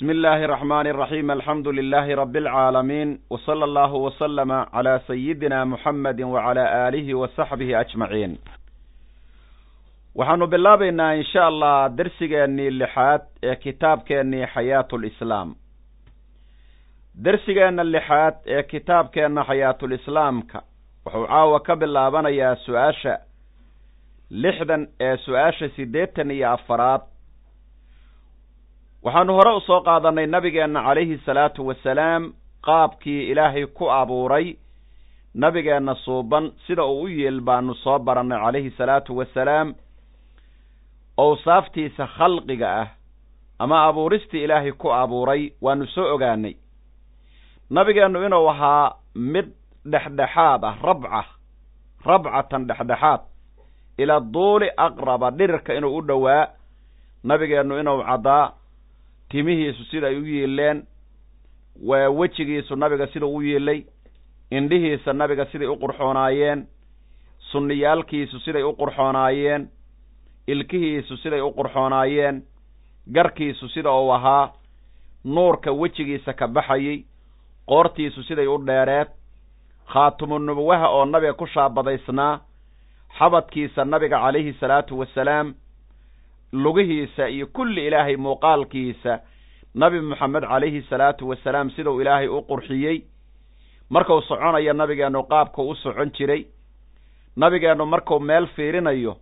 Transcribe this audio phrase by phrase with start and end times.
[0.00, 6.88] بسم الله الرحمن الرحيم الحمد لله رب العالمين وصلى الله وسلم على سيدنا محمد وعلى
[6.88, 8.38] آله وصحبه أجمعين
[10.16, 15.48] waxaanu bilaabaynaa insha allah dersigeennii lixaad ee kitaabkeennii xayaatulislaam
[17.24, 20.58] dersigeenna lixaad ee kitaabkeenna xayaatulislaamka
[21.06, 23.14] wuxuu caawa ka bilaabanayaa su-aasha
[24.44, 27.02] lixdan ee su-aasha siddeetan iyo afaraad
[29.03, 32.33] waxaanu hore u soo qaadanay nabigeenna calayhi salaatu wasalaam
[32.67, 34.55] qaabkii ilaahay ku abuuray
[35.35, 39.73] nabigeenna suuban sida uu u yeel baanu soo barannay calayhi salaatu wasalaam
[41.17, 42.87] owsaaftiisa khalqiga ah
[43.59, 46.53] ama abuuristii ilaahay ku abuuray waanu soo ogaanay
[47.69, 49.47] nabigeennu inuu ahaa mid
[49.91, 51.23] dhexdhexaad ah rabca
[52.05, 53.21] rabcatan dhexdhexaad
[53.97, 56.47] ila duuli aqraba dhirirka inuu u dhowaa
[57.23, 58.51] nabigeennu inuu caddaa
[59.31, 60.83] timihiisu siday u yiileen
[62.19, 63.83] wejigiisu nabiga sidau u yiilay
[64.51, 66.65] indhihiisa nabiga siday u qurxoonaayeen
[67.51, 69.67] sunniyaalkiisu siday u qurxoonaayeen
[70.47, 72.41] ilkihiisu siday u qurxoonaayeen
[73.11, 74.51] garkiisu sida uu ahaa
[75.23, 77.03] nuurka wejigiisa ka baxayey
[77.67, 79.07] qoortiisu siday u dheereed
[79.93, 82.39] khaatumunubuwaha oo nabiga ku shaabadaysnaa
[83.17, 85.53] xabadkiisa nabiga calayhi salaatu wasalaam
[86.53, 89.19] lugihiisa iyo kulli ilaahay muuqaalkiisa
[89.75, 92.97] nabi moxamed calayhi salaatu wasalaam siduu ilaahay u qurxiyey
[93.89, 96.45] markuu soconayo nabigeennu qaabkuu u socon jiray
[97.35, 99.17] nabigeennu markuu meel fiirinayo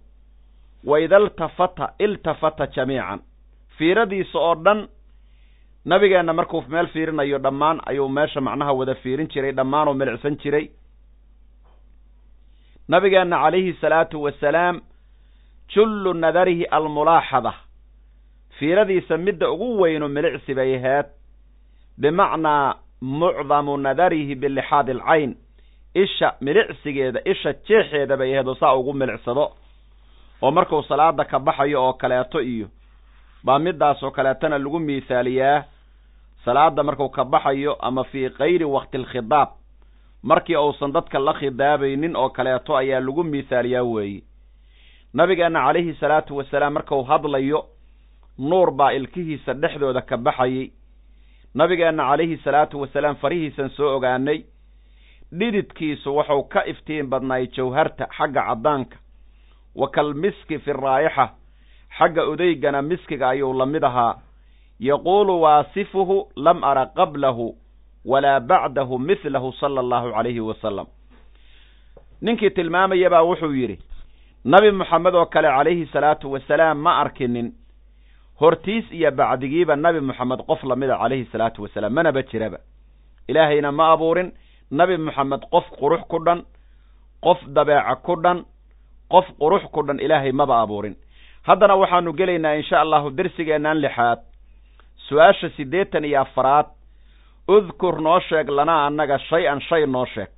[0.86, 3.20] waidaltafata iltafata jamiican.
[3.78, 4.88] Fiiradiisa oo dhan
[5.86, 10.70] nabigeenna markuu meel fiirinayo dhammaan ayuu meesha macnaha wada fiirin jiray dhammaanuu milicsan jiray.
[12.88, 14.82] Nabigeenna calayhi salaatu wasalaam
[15.74, 17.54] jullu nadarihi almulaaxada.
[18.60, 21.06] Fiiradiisa midda ugu weynu milicsi bay ahayd.
[21.98, 25.36] Bimacnaa mucdamu nadarihi bilixaadi alcayn.
[25.96, 29.52] Isha milicsigeeda isha jeexeeda bay ahayd oo saa ugu milicsado.
[30.42, 32.68] Oo markuu salaada ka baxayo oo kaleeto iyo
[33.44, 35.64] baa midaas oo kaleetana lagu miihaaliyaa
[36.46, 39.50] salaada marku ka baxayo ama fii kayri wakti alkhidaab
[40.24, 44.22] markii uusan dadka la khidaabaynin oo kaleeto ayaa lagu miihaaliyaa weeye
[45.14, 47.66] nabigeenna calayhi salaatu wasalaam markuu hadlayo
[48.38, 50.72] nuur baa ilkihiisa dhexdooda ka baxayey
[51.56, 54.44] nabigeenna calayhi salaatu wasalaam farihiisan soo ogaanay
[55.40, 58.98] dhididkiisu wuxuu ka iftiin badnaay jawharta xagga caddaanka.
[59.76, 61.30] Wa kalmiski fi raayixa
[61.98, 64.16] xagga odeygana miskiga ayuu la mid ahaa.
[64.80, 67.56] Yaquulu waasifuhu lam ara qablahu
[68.06, 70.88] walaa bacdahu mithlahu sala allahu calayhi wasalam
[72.22, 73.78] ninkii tilmaamayabaa wuxuu yidhi
[74.46, 77.52] nabi moxamed oo kale calayhi salaatu wasalaam ma arkinin.
[78.40, 82.58] Hortiis iyo bacdigiiba nabi moxamed qof lamida calayhi salaatu wasalaam manaba jiraba.
[83.28, 84.32] Ilaahayna ma abuurin.
[84.72, 86.44] Nabi moxamed qof qurux ku dhan
[87.22, 88.46] qof dabeeca ku dhan
[89.12, 90.96] qof qurux ku dhan ilaahay maba abuurin.
[91.48, 94.20] Haddana waxaanu gelaynaa insha allahu dersigeennan lixaad
[95.08, 96.66] su'aasha siddeetan iyo afaraad.
[97.48, 100.30] Udkur noo sheeg lanaa annaga shay-an shay noo sheeg.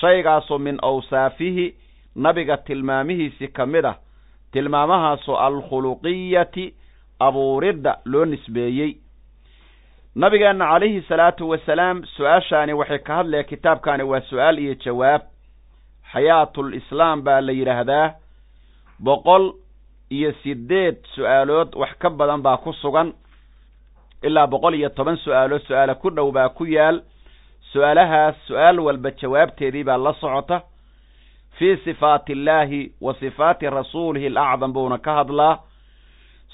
[0.00, 1.74] Shaygaasoo min awsaafihi
[2.16, 3.96] nabiga tilmaamihiisi ka mid ah
[4.52, 6.74] tilmaamahaasoo alkhuluqiyati
[7.20, 8.96] abuuridda loo nisbeeyey.
[10.14, 15.22] Nabigeenna calayhi salaatu wasalaam su'aashaani waxay ka hadlaya kitaabkaani waa su'aal iyo jawaab.
[16.12, 18.14] Xayaatul islaam baa la yidhaahdaa.
[19.00, 19.52] Boqol
[20.10, 23.12] iyo siddeed su'aalood wax ka badan baa ku sugan.
[24.22, 27.02] Ilaa boqol iyo toban su'aalood su'aala ku dhow baa ku yaal.
[27.72, 30.62] Su'aalahaas su'aal walba jawaabteedii baa la socota
[31.58, 35.58] fii sifaati illaahi wa sifaati rasuulihi alacdam buuna ka hadlaa.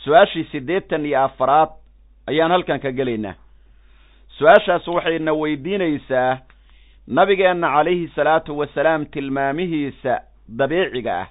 [0.05, 1.69] Su'aashii siddeetan iyo afaraad
[2.27, 3.34] ayaan halkan ka gelaynaa.
[4.38, 6.38] Su'aashaas waxayna weydiinaysaa
[7.06, 10.21] nabigeenna calayhi salaatu wasalaam tilmaamihiisa
[10.59, 11.28] dabiiciga ah.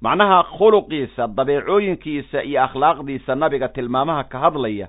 [0.00, 4.88] Macnaha khuluqiisa dabeecooyinkiisa iyo akhlaaqdiisa nabiga tilmaamaha ka hadlaya.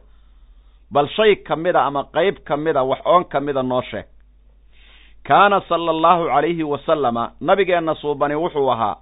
[0.92, 4.06] Bal shay ka mida ama qeyb ka mida wax oon ka mida noo sheeg
[5.27, 8.97] kaana sala allahu calayhi wasalama nabigeenna suubani wuxuu ahaa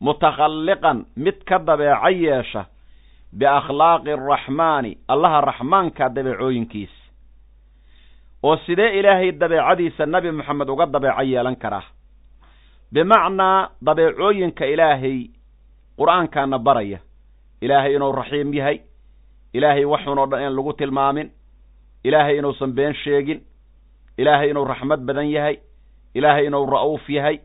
[0.00, 2.64] mutakhalliqan mid ka dabeeco yeesha
[3.38, 7.02] biakhlaaqi araxmaani allaha raxmaanka dabeecooyinkiisa
[8.42, 11.84] oo sidee ilaahay dabeecadiisa nebi moxamed uga dabeeco yeelan karaa
[12.92, 15.18] bimacnaa dabeecooyinka ilaahay
[15.98, 16.98] qur'aankaana baraya.
[17.62, 18.80] Ilaahay inuu raxiim yahay.
[19.54, 21.30] Ilaahay waxun oo dhan in lagu tilmaamin.
[22.04, 23.40] Ilaahay inuusan been sheegin
[24.16, 25.56] ilaahay inuu raxmad badan yahay.
[26.14, 27.38] Ilaahay inuu ra'uuf yahay.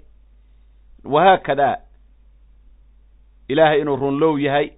[1.06, 1.75] Wahaakadaa
[3.50, 4.72] ilaahay inuu runlow yahay.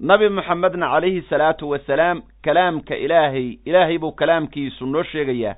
[0.00, 5.54] Nabi moxamedna calayhi salaatu wasalaam kalaamka ilaahay ilaahay buu kalaamkiisu noo sheegayaa.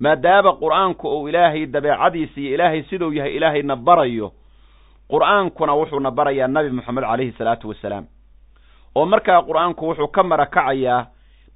[0.00, 4.32] Maadaama qur'aanku uu ilaahay dabeecadiisa iyo ilaahay siduu yahay ilaahayna barayo
[5.10, 8.04] qur'aankuna wuxuuna barayaa nabi moxamed calayhi salaatu wasalaam
[8.96, 11.06] oo markaa qur'aanku wuxuu ka marakacayaa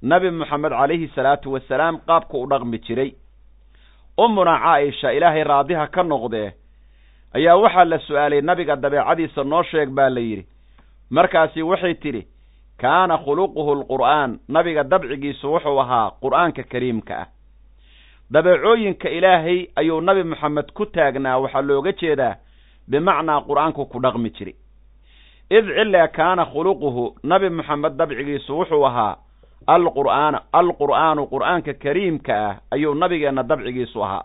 [0.01, 3.11] nabi moxamed calayhi salaatu wasalaam qaabku u dhaqmi jiray.
[4.17, 6.51] Ummuna caaisha ilaahay raadiha ka noqdee
[7.35, 10.45] ayaa waxaa la su'aalay nabiga dabeecadiisa noo sheeg baa la yidhi.
[11.09, 12.27] Markaasi waxay tidhi
[12.77, 14.39] kaana khuluquhu alqur'aan.
[14.49, 17.27] Nabiga dabcigiisu wuxuu ahaa qur'aanka kariimka ah.
[18.31, 22.35] Dabeecooyinka ilaahay ayuu nabi moxamed ku taagnaa waxaa looga jeedaa
[22.87, 24.53] bimacnaa qur'aanku ku dhaqmi jiri
[25.49, 29.15] id cile kaana khuluquhu nabi moxamed dabcigiisu wuxuu ahaa
[29.67, 34.23] alqur'aana alqur'aanu qur'aanka kariimka ah ayuu nabigeenna dabcigiisu ahaa.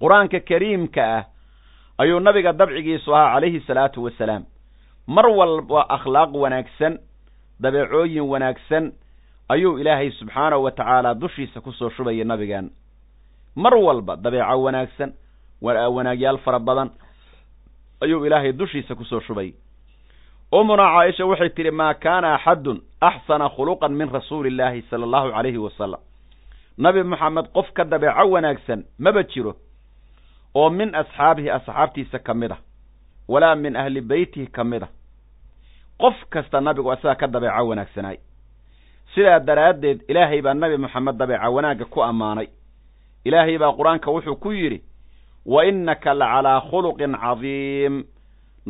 [0.00, 1.24] Qur'aanka kariimka ah
[1.98, 4.44] ayuu nabiga dabcigiisu ahaa calayhi salaatu wasalaam.
[5.06, 6.98] Mar walba akhlaaq wanaagsan
[7.60, 8.92] dabeecooyin wanaagsan
[9.48, 12.68] ayuu ilaahay subxaanahu wa tacaala dushiisa ku soo shubaya nabigeena
[13.56, 15.12] mar walba dabeeco wanaagsan
[15.62, 16.90] wanaagyaal fara badan
[18.04, 19.54] ayuu ilaahay dushiisa ku soo shubay
[20.52, 25.58] umuna caaisha waxay tidhi maa kaana axadun axsana khuluqan min rasuuli illaahi sala allahu calayhi
[25.58, 26.00] wasalam
[26.78, 29.52] nabi moxamed qof ka dabeeco wanaagsan maba jiro
[30.54, 32.56] oo min asxaabihi asxaabtiisa ka mid a
[33.28, 34.88] walaa min ahli beytihi ka mid a
[36.00, 38.16] qof kasta nabigu asaga ka dabeeco wanaagsanaay
[39.14, 42.48] sidaa daraaddeed ilaahay baa nabi moxamed dabeeca wanaagga ku ammaanay.
[43.24, 44.80] Ilaahay baa qur'aanka wuxuu ku yidhi
[45.46, 48.04] wa innaka la calaa khuluqin cadiim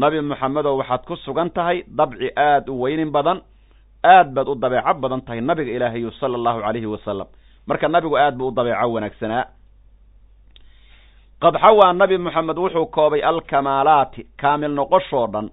[0.03, 3.39] nabi moxamedow waxaad ku sugan tahay dabci aad u weynin badan
[4.15, 7.27] aad baad u dabeeco badan tahay nabiga ilaahayu sala allahu calayhi wasalam
[7.67, 9.45] marka nabigu aad buu u dabeeco wanaagsanaa.
[11.43, 15.47] Qad xawaa nabi moxamed wuxuu koobay alkamaalaati kaamil noqoshoo dhan.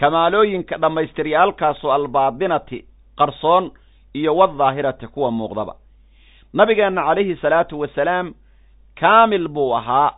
[0.00, 2.78] Kamaalooyinka dhammaystiryaalkaasoo albaadinati
[3.18, 3.64] qarsoon
[4.14, 5.74] iyo wadaahirati kuwa muuqdaba.
[6.54, 8.34] Nabigeenna calayhi salaatu wasalaam
[9.00, 10.10] kaamil buu ahaa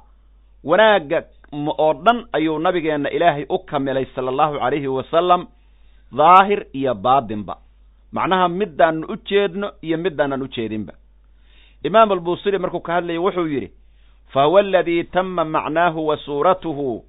[0.65, 1.23] wanaagga
[1.53, 5.47] oo dhan ayuu nabigeenna ilaahay u kamilay sala allahu calayhi wasalam
[6.13, 7.57] daahir iyo baadinba.
[8.13, 10.93] Macnaha midaanu u jeedno iyo midaanan u jeedinba.
[11.85, 13.71] Imaam albusiri markuu ka hadlayay wuxuu yidhi
[14.33, 17.05] fa huwa aladii tama macnaahu wa suuratuhu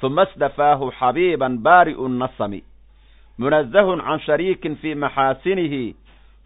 [0.00, 2.62] huma stafaahu xabiiban baari'u nasami
[3.38, 5.94] munazahun can shariikin fii maxaasinihi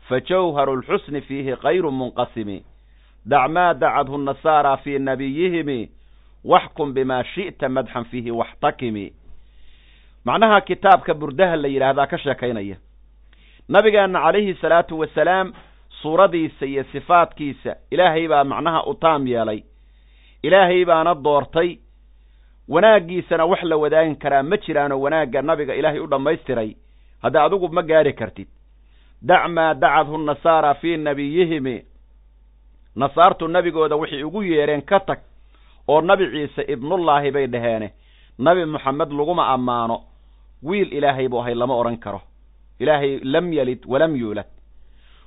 [0.09, 2.63] fa jawharu lxusni fiihi kayru munqasimi
[3.27, 5.89] dac maa dacadhu nasaara fii nabiyihimi
[6.45, 9.13] waxkum bimaa shi'ta madxan fiihi waxtakimi
[10.25, 12.77] macnaha kitaabka burdaha la yidhaahdaa ka sheekaynaya
[13.69, 15.53] nabigeenna calayhi salaatu wasalaam
[16.03, 19.61] suuradiisa iyo sifaadkiisa ilaahay baa macnaha u taam yeelay
[20.43, 21.71] ilaahay baana doortay
[22.69, 26.71] wanaaggiisana wax la wadaagin karaa ma jiraano wanaagga nabiga ilaahay u dhammaystiray
[27.23, 28.49] hadda adigu ma gaari kartid
[29.23, 31.77] dac maa dacadhu nasaara fii nabiyihimi
[32.97, 35.19] nasaartu nebigooda waxay ugu yeedheen ka tag
[35.89, 37.89] oo nabi ciise ibnullaahi bay dhaheene
[38.39, 40.01] nabi moxamed laguma ammaano
[40.63, 42.21] wiil ilaahay buu ahay lama odhan karo.
[42.81, 44.47] Ilaahay lam yelid walam yuulad.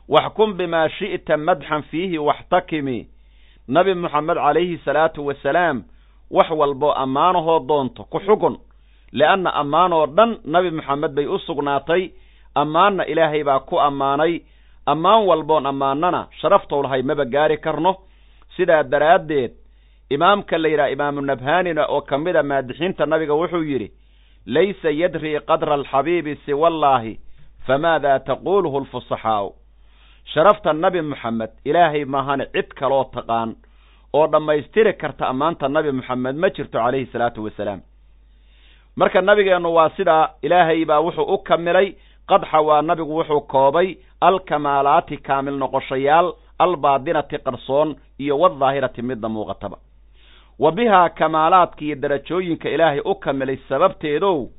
[0.10, 3.08] Waxkum bimaa shi'ta madxan fiihi waxtakimi.
[3.68, 5.84] Nabi moxamed calayhi salaatu wasalaam
[6.32, 8.58] wax walboo ammaanahoo doonto ku xugun.
[9.14, 12.12] Le'anna ammaanoo dhan nabi moxamed bay u sugnaatay
[12.56, 14.42] ammaanna ilaahay baa ku ammaanay.
[14.86, 17.96] Ammaan walboon ammaanana sharaftou lahay maba gaari karno.
[18.56, 19.52] Sidaa daraaddeed
[20.16, 23.88] imaamka la yidhaha imaamu nabhaanina oo ka mid a maadixiinta nabiga wuxuu yidhi
[24.46, 27.14] laysa yadrii qadra alxabiibi siwallaahi
[27.68, 29.50] famaadaa taquuluhu alfusaxaa'u?
[30.34, 33.56] Sharafta nabi moxamed ilaahay maahane cid kaloo taqaan
[34.14, 37.82] oo dhammaystiri karta ammaanta nabi moxamed ma jirto calayhi salaatu wasalaam.
[38.96, 41.88] Marka nabigeennu waa sidaa ilaahay baa wuxuu u kamilay
[42.32, 46.28] qadxa waa nabigu wuxuu koobay alkamaalaati kaamil noqoshayaal
[46.60, 47.90] albaadinati qarsoon
[48.24, 49.78] iyo wadaahirati midda muuqataba
[50.60, 54.50] wa bihaa kamaalaadka iyo darajooyinka ilaahay u kamilay sababteedow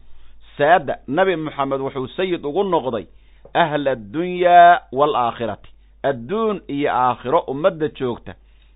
[0.57, 3.07] saada nabi moxamed wuxuu sayid ugu noqday
[3.55, 5.69] ahla addunyaa waalaakhirati
[6.03, 8.35] adduun iyo aakhiro ummadda joogta.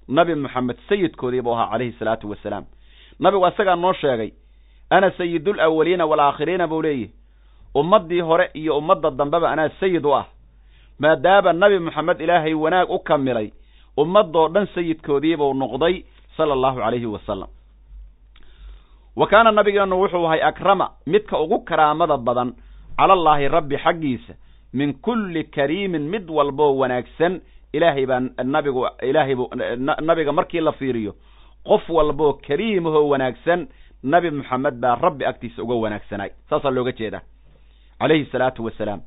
[0.08, 2.64] Nabi moxamed sayidkoodii buu ahaa calayhi salaatu wasalaam
[3.20, 4.30] nabigu isagaa noo sheegay
[4.90, 7.10] ana sayidul awaliina waalaakhiriina buu leeyihi
[7.74, 10.26] ummaddii hore iyo ummadda dambeba anaa sayid u ah.
[10.98, 13.50] Maadaama nabi moxamed ilaahay wanaag u kamilay
[13.96, 16.04] ummadoo dhan sayidkoodiibuu noqday
[16.36, 17.48] sala allahu calayhi wasalam
[19.16, 22.54] wa kaana nabigeennu wuxuu ahay akrama midka ugu karaamada badan
[22.98, 24.34] calallaahi rabbi xaggiisa
[24.72, 27.40] min kulli kariimin mid walboo wanaagsan.
[27.72, 29.48] Ilaahay baa nabigu ilaahay buu
[30.00, 31.12] nabiga markii la fiiriyo
[31.64, 33.68] qof walboo kariimahoo wanaagsan
[34.02, 37.20] nabi moxamed baa rabbi agtiisa uga wanaagsanaay saasaa looga jeedaa.
[37.98, 39.00] Calayhi salaatu wasalaam.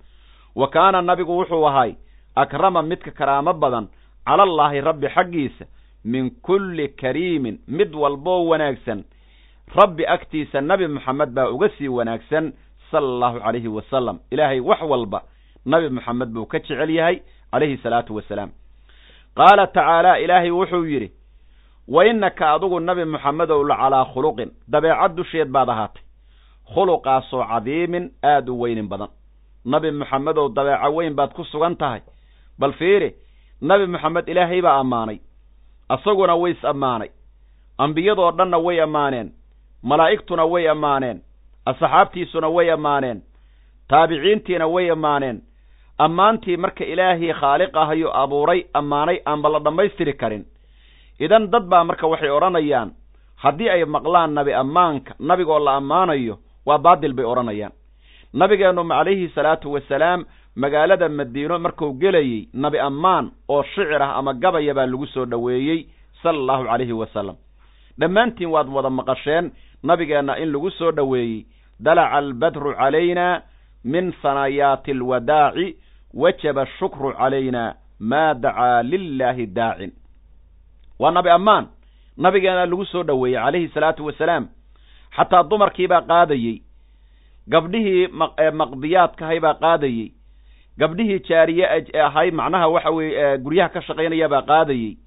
[0.55, 1.95] Wa kaana nabigu wuxuu ahay
[2.35, 3.87] akrama midka karaamo badan
[4.25, 5.65] calallaahi rabbi xaggiisa
[6.05, 9.03] min kulli kariimin mid walboo wanaagsan.
[9.75, 12.53] Rabbi agtiisa nabi moxamed baa uga sii wanaagsan
[12.91, 15.21] sala allahu calayhi wasalam ilaahay wax walba
[15.65, 17.21] nabi moxamed buu ka jecel yahay
[17.51, 18.51] calayhi salaatu wasalaam
[19.35, 21.11] qaala tacaala ilaahay wuxuu yidhi
[21.87, 24.49] wa innaka adigu nabi moxamedow la calaa khuluqin.
[24.67, 26.01] Dabeecad dusheed baad ahaatay.
[26.73, 29.09] Khuluqaasoo cadiimin aada u weynin badan.
[29.65, 32.01] Nabi moxamedow dabeeco weyn baad ku sugan tahay.
[32.59, 33.13] Bal fiiri
[33.61, 35.19] nabi moxamed ilaahay baa ammaanay
[35.89, 37.09] asaguna ways ammaanay.
[37.77, 39.31] Ambiyadoo dhanna way ammaaneen.
[39.83, 41.21] Malaa'igtuna way ammaaneen.
[41.65, 43.21] Asxaabtiisuna way ammaaneen.
[43.89, 45.41] Taabiciintiina way ammaaneen.
[45.97, 50.45] Ammaantii marka ilaahii khaaliq ahayo abuuray ammaanay aanba la dhammaystiri karin.
[51.19, 52.91] Idan dad baa marka waxay odhanayaan
[53.35, 57.71] haddii ay maqlaan nabi ammaanka nabigoo la ammaanayo waa baadil bay odhanayaan.
[58.33, 60.25] Nabigeennu calayhi salaatu wasalaam
[60.55, 65.87] magaalada madiino markuu gelayey nabi ammaan oo shicir ah ama gabaya baa lagu soo dhoweeyey
[66.23, 67.35] sala allahu calayhi wasalam
[67.99, 69.51] dhammaantiin waad wada maqasheen
[69.83, 71.45] nabigeenna in lagu soo dhoweeyey
[71.79, 73.41] dalaca albadru calayna
[73.83, 75.75] min sanayaati alwadaaci
[76.13, 79.91] wajaba ashukru calayna maa dacaa lilaahi daacin.
[80.99, 81.67] Waa nabi ammaan.
[82.17, 84.47] Nabigeena lagu soo dhoweeyey calayhi salaatu wasalaam
[85.15, 86.61] xataa dumarkiibaa qaadayey.
[87.49, 88.07] Gabdhihii
[88.61, 90.11] maqdiyaadkahay baa qaadayey
[90.79, 91.65] gabdhihii jaariye
[92.07, 94.97] ahay macnaha waxa weeye guryaha ka shaqaynaya baa qaadayey.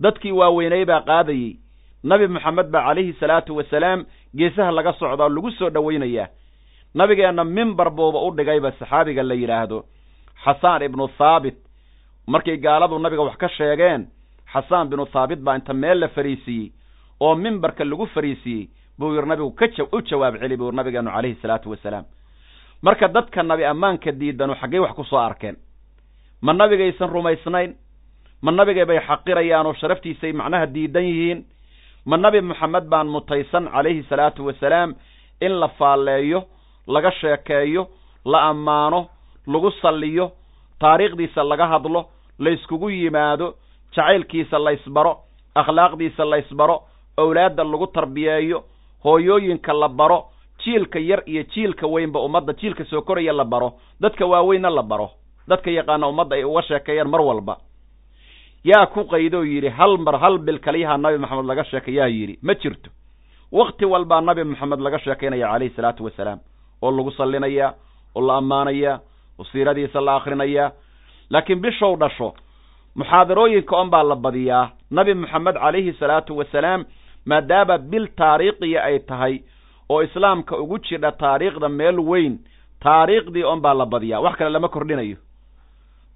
[0.00, 1.56] Dadkii waaweynay baa qaadayey.
[2.04, 4.04] Nabi moxamed baa calayhi salaatu wasalaam
[4.36, 6.28] geesaha laga socdaa lagu soo dhowaynayaa
[6.94, 9.84] nabigeenna mimbar buuba u dhigayba saxaabiga la yidhaahdo
[10.44, 11.56] xasaan ibnu thaabit.
[12.26, 14.06] Markay gaaladu nabiga wax ka sheegeen
[14.52, 16.72] xasaan binu thaabit baa inta meel la fariisiiyey
[17.20, 21.38] oo mimbarka lagu fariisiiyey buu yidhi nabigu ka u jawaab celi buu yidhi nabigeenu calayhi
[21.42, 22.04] salaatu wasalaam
[22.82, 25.56] marka dadka nabi ammaanka diidanu xaggay wax ku soo arkeen.
[26.42, 27.74] Ma nabigaysan rumaysnayn.
[28.42, 31.44] Ma nabigay bay xaqirayaan oo sharaftiisay macnaha diidan yihiin.
[32.06, 34.94] Ma nabi moxamed baan mutaysan calayhi salaatu wasalaam
[35.40, 36.44] in la faalleeyo
[36.86, 37.88] laga sheekeeyo
[38.24, 39.08] la ammaano
[39.46, 40.30] lagu salliyo
[40.80, 42.06] taariikhdiisa laga hadlo
[42.38, 43.54] layskugu yimaado
[43.96, 45.12] jacaylkiisa laysbaro
[45.54, 46.76] akhlaaqdiisa laysbaro
[47.18, 48.64] owlaadda lagu tarbiyeeyo
[49.04, 50.18] hooyooyinka la baro
[50.66, 53.72] jiilka yar iyo jiilka weynba ummadda jiilka soo koraya la baro.
[54.00, 55.08] Dadka waaweynna la baro.
[55.48, 57.56] Dadka yaqaana ummadda ay uga sheekeeyaan mar walba.
[58.64, 62.54] Yaa ku qaydoo yidhi hal mar hal bil kaliyaha nabi maxamed laga sheekayaa yidhi ma
[62.54, 62.90] jirto.
[63.52, 66.38] Wakti walbaa nabi moxamed laga sheekaynaya calayhi salaatu wasalaam
[66.82, 67.70] oo lagu sallinayaa
[68.16, 68.96] oo la ammaanayaa
[69.38, 70.72] oo siiradiisa la akhrinayaa
[71.30, 72.34] laakiin bishow dhasho
[72.98, 74.70] muxaadarooyinka on baa la badiyaa.
[74.90, 76.84] Nabi moxamed calayhi salaatu wasalaam
[77.26, 79.34] maadaama bil taariikhiya ay tahay
[79.88, 82.38] oo islaamka ugu jidha taariikhda meel weyn
[82.82, 84.20] taariikhdii on baa la badiyaa.
[84.20, 85.16] Wax kale lama kordhinayo.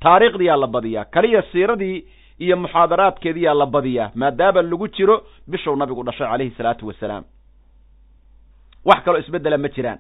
[0.01, 1.05] Taariikhdiyaa la badiyaa.
[1.05, 2.05] Kaliya siiradii
[2.39, 5.17] iyo muxaadaraadkeediyaa la badiyaa maadaama lagu jiro
[5.49, 7.25] bishow nabigu dhashay calayhi salaatu wasalaam.
[8.85, 9.99] Wax kaloo isbeddela ma jiraan.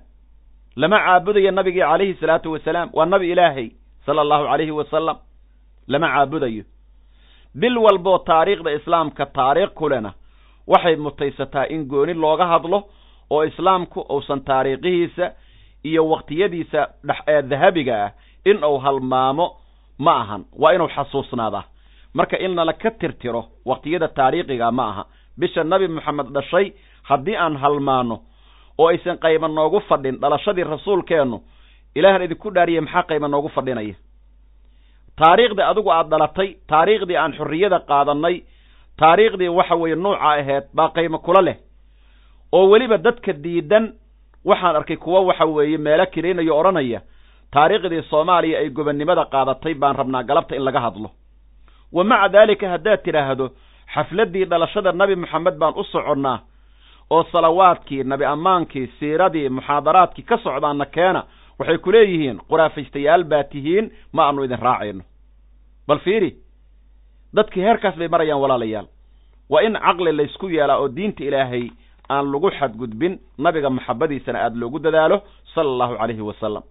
[0.77, 2.91] Lama caabudayo nabigii calayhi salaatu wasalaam.
[2.93, 3.71] Waa nabi ilaahay
[4.07, 5.17] sala allahu calayhi wasalam.
[5.89, 6.65] Lama caabudayo.
[7.55, 10.13] Bil walboo taariikhda islaamka taariikh kulena
[10.67, 12.79] waxay mutaysataa in gooni looga hadlo
[13.31, 15.27] oo islaamku uusan taariikhihiisa
[15.85, 17.19] iyo waktiyadiisa dhex
[17.51, 18.11] dahabiga ah
[18.51, 19.47] in uu halmaamo
[19.99, 20.43] ma ahan.
[20.59, 21.65] Waa inuu xasuusnaadaa.
[22.15, 25.05] Marka in lala ka tirtiro waktiyada taariikhiga ma aha.
[25.39, 26.67] Bisha nabi moxamed dhashay
[27.09, 28.17] haddii aan halmaano
[28.79, 31.39] oo aysan qayba noogu fadhin dhalashadii rasuulkeennu
[31.99, 33.95] ilaahan idinku dhaariye maxaa qayba noogu fadhinaya?
[35.21, 38.37] Taariikhdii adigu aad dhalatay taariikhdii aan xorriyada qaadannay
[39.01, 41.57] taariikhdii waxa weeye nuuca aheed baa qaymo kula leh
[42.53, 43.93] oo weliba dadka diidan
[44.45, 47.01] waxaan arkay kuwa waxa weeye meelo kiraynayo odhanaya
[47.53, 51.11] taariikhdii soomaaliya ay gobonnimada qaadatay baan rabnaa galabta in laga hadlo.
[51.93, 53.47] Wa maca daalika haddaad tidhaahdo
[53.95, 56.39] xafladdii dhalashada nabi moxamed baan u soconnaa
[57.11, 61.25] oo salawaadkii nabi ammaankii siiradii muxaadaraadkii ka socdaana keena
[61.59, 65.03] waxay ku leeyihiin quraafaystayaal baa tihiin ma aanu idin raacayno.
[65.89, 66.31] Bal fiiri
[67.35, 68.87] dadkii heerkaas bay marayaan walaalayaal.
[69.51, 71.67] Waa in caqli laysku yeelaa oo diinta ilaahay
[72.15, 75.17] aan lagu xadgudbin nabiga maxabadiisana aada loogu dadaalo
[75.55, 76.63] sala allahu calayhi wasalam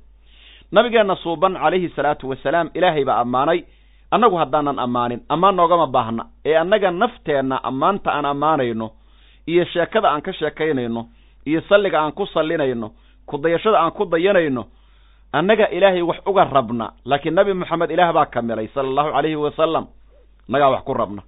[0.71, 3.59] nabigeenna suuban calayhi salaatu wasalaam ilaahay baa ammaanay
[4.15, 6.23] annagu haddaanan ammaanin ammaan noogama baahna.
[6.45, 8.87] Ee annaga nafteenna ammaanta aan ammaanayno
[9.51, 11.01] iyo sheekada aan ka sheekaynayno
[11.49, 12.87] iyo salliga aan ku sallinayno
[13.29, 14.63] kudayashada aan ku dayanayno
[15.33, 16.87] annaga ilaahay wax uga rabna.
[17.05, 19.85] Laakiin nabi moxamed ilaah baa kamilay sala allahu calayhi wasalam
[20.49, 21.21] annagaa wax ku rabna.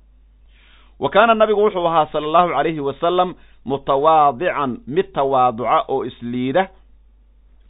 [1.00, 3.30] Wa kaana nabigu wuxuu ahaa sala allahu calayhi wasalam
[3.65, 6.68] mutawaadican mid tawaaduca oo isliida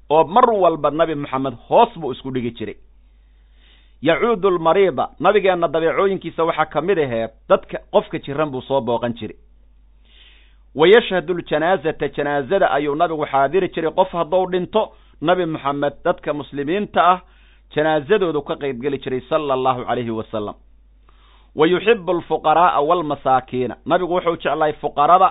[0.10, 2.76] oo mar walba nabi moxamed hoos buu isku dhigi jiray.
[4.02, 9.36] Yacuudu lmariida nabigeenna dabeecooyinkiisa waxaa ka mid aheed dadka qofka jiran buu soo booqan jiray.
[10.76, 17.02] Wa yashhadu ljanaazata janaazada ayuu nabigu xaadiri jiray qof hadduu dhinto nabi moxamed dadka muslimiinta
[17.12, 17.20] ah
[17.76, 20.56] janaazadoodu ka qaybgeli jiray sala allahu calayhi wasalam
[21.56, 25.30] wa yuxibu alfuqaraa'a waalmasaakiina nabigu wuxuu jeclahay fuqarada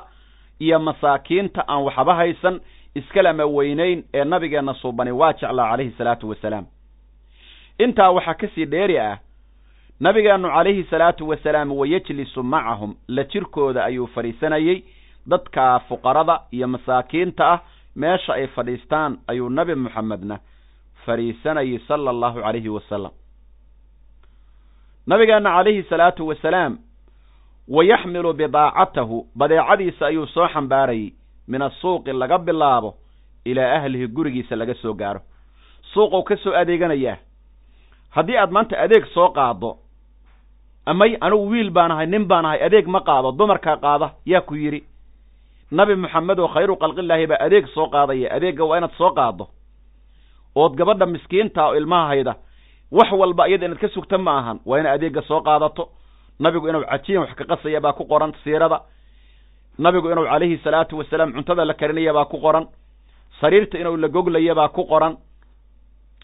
[0.60, 2.60] iyo masaakiinta aan waxba haysan
[2.94, 6.66] iskalama weynayn ee nabigeenna suubani waa jeclaa calayhi salaatu wasalaam.
[7.78, 9.18] Intaa waxaa ka sii dheeri ah
[10.00, 14.82] nabigeennu calayhi salaatu wasalaam wayajlisu macahum la jirkooda ayuu fadhiisanayey
[15.26, 17.60] dadka fuqarada iyo masaakiinta ah
[17.96, 20.38] meesha ay fadhiistaan ayuu nabi moxamedna
[21.06, 23.12] fadhiisanayay sala allahu calayhi wasalam.
[25.06, 26.78] Nabigeenna calayhi salaatu wasalaam
[27.70, 31.12] wa yaxmilu bidaacatahu badeecadiisa ayuu soo xambaarayey
[31.48, 32.94] min asuuqi laga bilaabo
[33.44, 35.20] ilaa ahlihi gurigiisa laga soo gaaro
[35.92, 37.16] suuquu ka soo adeeganayaa
[38.16, 39.76] haddii aad maanta adeeg soo qaado
[40.86, 44.54] amay anugu wiil baan ahay nin baan ahay adeeg ma qaado dumarkaa qaada yaa ku
[44.54, 44.80] yidhi
[45.70, 49.44] nabi moxamed oo khayru khalqillaahi baa adeeg soo qaadaya adeegga waa inaad soo qaado
[50.54, 52.34] ood gabadha miskiinta oo ilmaha hayda
[52.92, 55.88] wax walba iyada inaad ka sugta ma ahan waa inaad adeegga soo qaadato
[56.40, 58.80] nabigu inuu cajiyan wax ka qasaya baa ku qoran siirada.
[59.78, 62.66] Nabigu inuu calayhi salaatu wasalaam cuntada la karinaya baa ku qoran.
[63.40, 65.16] Sariirta inuu la goglaya baa ku qoran.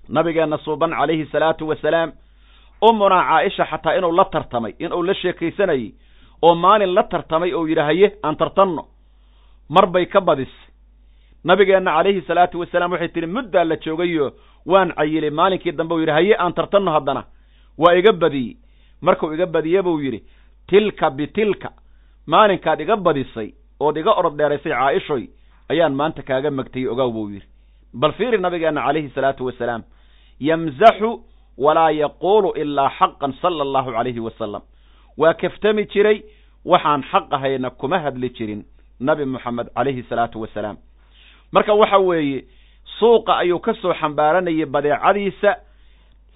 [0.08, 2.12] Nabigeenna suuban calayhi salaatu wasalaam
[2.82, 5.94] ummunaa caaisha xataa inuu la tartamay inuu la sheekaysanayey
[6.42, 8.84] oo maalin la tartamay oo yidhi haye aan tartanno.
[9.68, 10.68] Mar bay ka badisay
[11.44, 14.32] nabigeenna calayhi salaatu wasalaam waxay tihi muddaa la joogayo
[14.66, 15.30] waan cayilay.
[15.30, 17.24] Maalinkii dambe uu yidhi haye aan tartanno haddana.
[17.78, 18.56] Waa iga badiyey
[19.02, 20.22] markuu iga badiye buu yidhi
[20.68, 21.70] tilka bitilka
[22.26, 25.24] maalinkaad iga badisay ood iga orod dheeraysay caaishoy
[25.68, 27.46] ayaan maanta kaaga magtayey ogaw buu yidhi.
[27.94, 29.82] Bal fiiri nabigeenna calayhi salaatu wasalaam
[30.40, 31.20] yamzaxu
[31.58, 34.62] walaa yaquulu ilaa xaqan sala allahu calayhi wasalam.
[35.18, 36.22] Waa kaftami jiray
[36.64, 38.64] waxaan xaq ahayna kuma hadli jirin
[39.00, 40.76] nabi moxamed calayhi salaatu wasalaam.
[41.52, 42.44] Marka waxa weeye
[42.98, 45.56] suuqa ayuu ka soo xambaaranayay badeecadiisa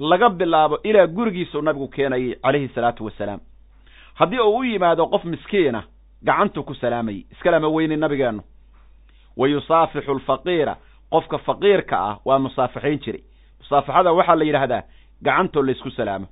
[0.00, 3.40] laga bilaabo ilaa gurigiisuu nabigu keenayay calayhi salaatu wasalaam.
[4.14, 5.82] Haddii uu u yimaado qof miskiina
[6.24, 8.42] gacantuu ku salaamayay iskalama weyni nabigeennu
[9.36, 10.76] wa yusaafixu alfaqiira
[11.10, 13.22] qofka faqiirka ah waa musaafaxayn jiray.
[13.60, 14.82] Musaafaxada waxaa la yidhaahdaa
[15.22, 16.26] gacantoo laysku salaamo.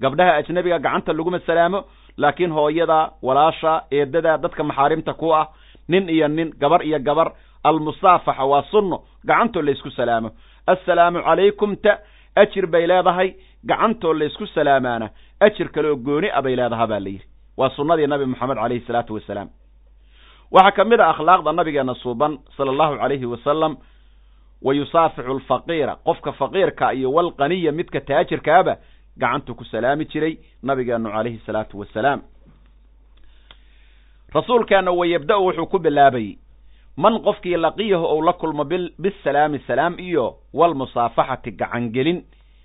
[0.00, 1.84] Gabdhaha ajnebiga gacanta laguma salaamo
[2.16, 5.46] laakiin hooyada walaasha eedada dadka maxaarimta ku ah
[5.88, 7.32] nin iyo nin gabar iyo gabar
[7.64, 10.30] almusaafaxa waa sunno gacantoo laysku salaamo.
[10.66, 11.98] Assalaamu calaykum ta
[12.36, 13.34] ajir bay leedahay
[13.66, 15.10] gacantoo laysku salaamaana.
[15.40, 17.24] Ajir kale oo gooni a bay leedaha baa la yidhi.
[17.56, 19.48] Waa sunnadii nabi moxamed calayhi salaatu wasalaam.
[20.50, 23.76] Waxaa ka mid a akhlaaqda nabigeena suuban sala allahu calayhi wasalam
[24.62, 28.76] wa yusaafixu alfaqiira qofka faqiirka iyo walqaniya midka taajirkaaba
[29.16, 32.20] gacantu ku salaami jiray nabigeenu calayhi salaatu wasalaam.
[34.34, 36.38] Rasuulkeena wayabda-u wuxuu ku bilaabayey
[37.00, 38.64] man qofkii laqiyahu ou la kulmo
[38.98, 42.22] bisalaami salaam iyo walmusaafaxati gacangelin.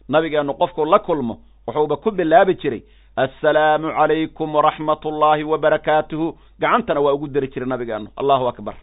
[0.09, 2.83] Nabigeenu qofkuu la kulmo wuxuuba ku bilaabi jiray
[3.15, 8.07] assalaamu calaykum waraxmat ullaahi wabarakaatuhu gacantana waa ugu dari jiray nabigeenu.
[8.17, 8.75] Allahu akbar.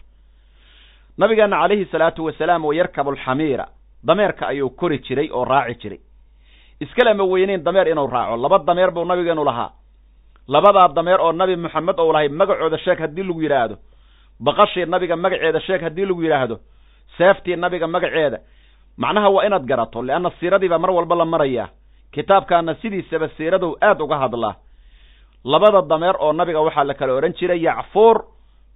[1.18, 3.68] Nabigeena calayhi salaatu wasalaam wayarkabu alxamiira
[4.04, 6.00] dameerka ayuu kori jiray oo raaci jiray.
[6.80, 8.36] Iskalama weyneyn dameer inuu raaco.
[8.36, 9.70] Laba dameer buu nabigeenu lahaa.
[10.48, 13.76] Labadaa dameer oo nabi moxamed ou lahay magacooda sheeg haddii lagu yidhaahdo
[14.40, 16.58] baqashii nabiga magaceeda sheeg haddii lagu yidhaahdo
[17.18, 18.38] seeftii nabiga magaceeda.
[18.96, 21.68] Macnaha waa inaad garato leanna siiradiibaa mar walba la marayaa.
[22.12, 24.54] Kitaabkaana sidiisaba siiradow aad uga hadlaa
[25.44, 28.24] labada dameer oo nabiga waxaa la kala odhan jiray yacfuur.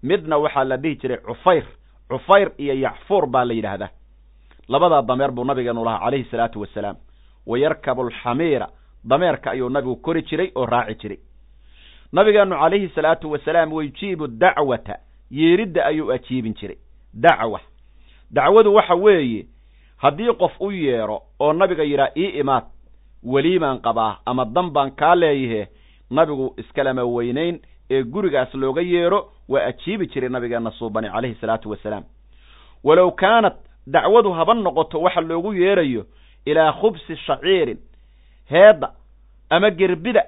[0.03, 1.65] Midna waxaa la dhihi jiray cufayr.
[2.09, 3.89] Cufayr iyo yacfuur baa la yidhaahdaa.
[4.69, 6.97] Labadaa dameer buu nabigeenu lahaa calayhi salaatu wasalaam.
[7.47, 8.69] Wayarkabu alxamiira
[9.05, 11.19] dameerka ayuu nabigu kori jiray oo raaci jiray.
[12.13, 14.97] Nabigeenu calayhi salaatu wasalaam wayujiibu dacwata
[15.31, 16.77] yeeridda ayuu ajiibin jiray.
[17.15, 17.61] Dacwa.
[18.31, 19.47] Dacwadu waxa weeye
[19.97, 22.65] haddii qof u yeedho oo nabiga yidhaha ii imaad
[23.25, 25.69] weliibaan qabaa ama dan baan kaa leeyahe
[26.11, 27.61] nabigu iskalama weynayn
[27.91, 32.05] ee gurigaas looga yeedho waa ajiibi jiray nabigeena suubani calayhi salaatu wasalaam.
[32.85, 36.07] Walow kaanat dacwadu haba noqoto waxa loogu yeedhayo
[36.45, 37.79] ilaa khubsi shaciirin
[38.51, 38.93] heedda
[39.51, 40.23] ama gerbida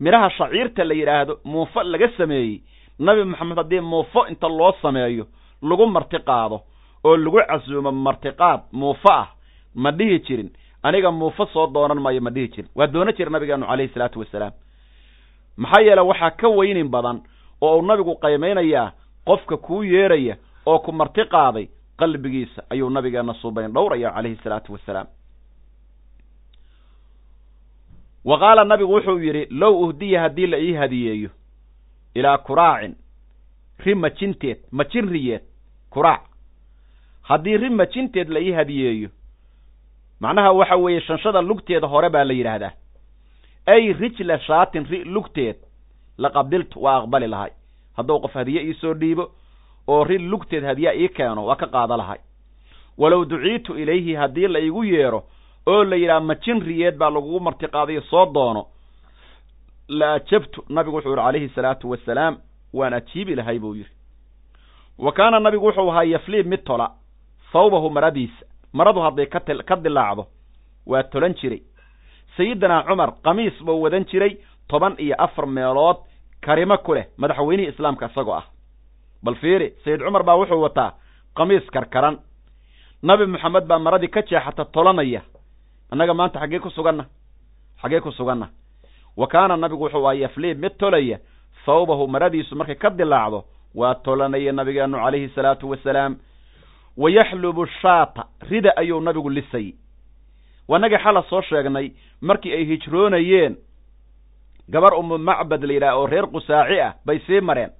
[0.00, 2.60] midhaha shaciirta la yidhaahdo muufo laga sameeyey
[2.98, 5.26] nabi moxamed haddii muufo inta loo sameeyo
[5.62, 6.60] lagu marti qaado
[7.04, 9.28] oo lagu casuumo martiqaad muufo ah
[9.74, 10.50] ma dhihi jirin.
[10.82, 12.70] Aniga muufo soo doonan maayo ma dhihi jirin.
[12.74, 14.52] Waa doonan jira nabigeenu calayhi salaatu wasalaam.
[15.56, 17.20] Maxaa yeele waxaa ka weynin badan
[17.60, 18.92] oo uu nabigu qaymaynayaa
[19.26, 25.06] qofka kuu yeeraya oo ku marti qaaday qalbigiisa ayuu nabigeena suubayn dhowraya calayhi salaatu wasalaam.
[28.24, 31.30] Wa qaala nabigu wuxuu yidhi low uhdiya haddii la ii hadiyeeyo
[32.14, 32.94] ilaa kuraacin
[33.84, 35.42] ri majinteed majin riyeed
[35.90, 36.22] kuraac
[37.22, 39.08] haddii ri majinteed la ii hadiyeeyo
[40.20, 42.72] macnaha waxa weeye shanshada lugteeda hore baa la yidhaahdaa
[43.66, 45.56] ay rijla shaatin ri lugteed
[46.18, 47.50] la qabiltu waa aqbali lahay
[47.96, 49.30] hadduu qof hadiye iisoo dhiibo
[49.88, 52.18] oo ri lugteed hadiya ii keeno waa ka qaada lahay
[52.98, 55.22] walow duciitu ilayhi haddii la igu yeedho
[55.66, 58.66] oo la yidhaha majin riyeed baa lagugu martiqaadayo soo doono
[59.88, 62.36] la ajabtu nabigu wuxuu yihi calayhi salaatu wasalaam
[62.72, 63.90] waan ajiibi lahay buu yidhi.
[64.98, 66.90] Wa kaana nabigu wuxuu ahaa yaflii mid tola
[67.52, 70.26] thawbahu maradiisa maradu hadday ka dilaacdo
[70.86, 71.62] waa tolan jiray.
[72.36, 74.36] Sayidinaa cumar qamiis buu wadan jiray
[74.68, 75.96] toban iyo afar meelood
[76.40, 78.44] karimo ku leh madaxweynihii islaamka isagoo ah.
[79.22, 80.92] Bal fiiri sayid cumar baa wuxuu wataa
[81.34, 82.18] qamiis karkaran.
[83.02, 85.22] Nabi moxamed baa maradii ka jeexata tolanaya.
[85.90, 87.04] Annaga maanta xaggee ku suganna?
[87.80, 88.48] Xaggee ku suganna
[89.20, 91.18] wa kaana nabigu wuxuu ahaa yaflii mid tolaya
[91.64, 93.40] thawbahu maradiisu markay ka dilaacdo
[93.74, 96.16] waa tolanaya nabigeenu calayhi salaatu wasalaam
[97.02, 99.70] wa yaxlubu shaata rida ayuu nabigu lisayy
[100.68, 101.86] wanagii xala soo sheegnay
[102.20, 103.56] markii ay hijroonayeen
[104.68, 107.70] gabar umu macbad la yidhaha oo reer qusaaci ah bay sii mareen.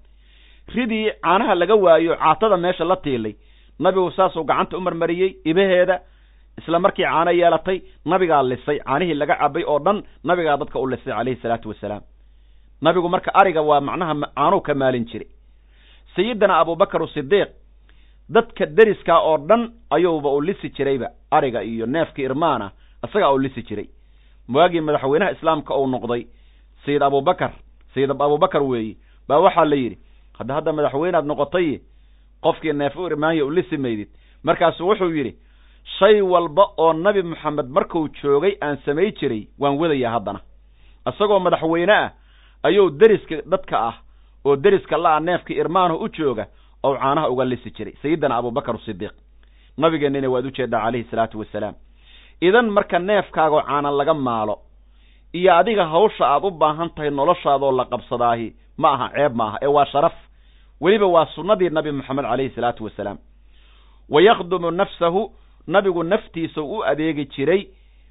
[0.75, 3.35] Ridii caanaha laga waayo caatada meesha la tiilay.
[3.79, 6.01] Nabigu saasuu gacanta u marmariyey ibaheeda
[6.59, 11.13] isla markii caano yeelatay nabigaa lisay caanihii laga cabay oo dhan nabigaa dadka u lisay
[11.13, 12.03] calayhi salaatu wasalaam.
[12.83, 15.29] Nabigu marka ariga waa macnaha caanuu ka maalin jiray.
[16.17, 17.49] Sayidina abubakar sidiiq
[18.29, 22.71] dadka deriskaa oo dhan ayuuba u lisi jirayba ariga iyo neefka irmaana
[23.05, 23.89] isagaa u lisi jiray.
[24.55, 26.27] Waagii madaxweynaha islaamka uu noqday
[26.85, 27.53] sayid abubakar
[27.95, 28.97] sayid abubakar weeye
[29.29, 29.99] baa waxaa la yidhi
[30.39, 31.81] hadda hadda madaxweynead noqotay
[32.43, 34.09] qofkii neef u irmaanya u lisi maydid.
[34.43, 35.33] Markaasu wuxuu yidhi
[35.97, 40.41] shay walba oo nabi moxamed markuu joogay aan samay jiray waan wadayaa haddana.
[41.09, 42.11] Isagoo madaxweyne ah
[42.63, 43.95] ayuu deriska dadka ah
[44.45, 46.47] oo deriska la-a neefka irmaanahu u jooga
[46.85, 47.95] oo caanaha uga lisi jiray.
[48.03, 49.13] Sayidina abubakar sidiiq
[49.79, 51.75] nabigeennina waad u jeedaa calayhi salaatu wasalaam.
[52.41, 54.59] Idan marka neefkaagoo caana laga maalo
[55.33, 59.59] iyo adiga hawsha aad u baahan tahay noloshaadoo la qabsadaahi ma aha ceeb ma aha
[59.63, 60.13] ee waa sharaf.
[60.81, 63.19] Weliba waa sunnadii nabi moxamed calayhi salaatu wasalaam.
[64.09, 65.31] Wa yakhdumu nafsahu
[65.67, 67.67] nabigu naftiisa u adeegi jiray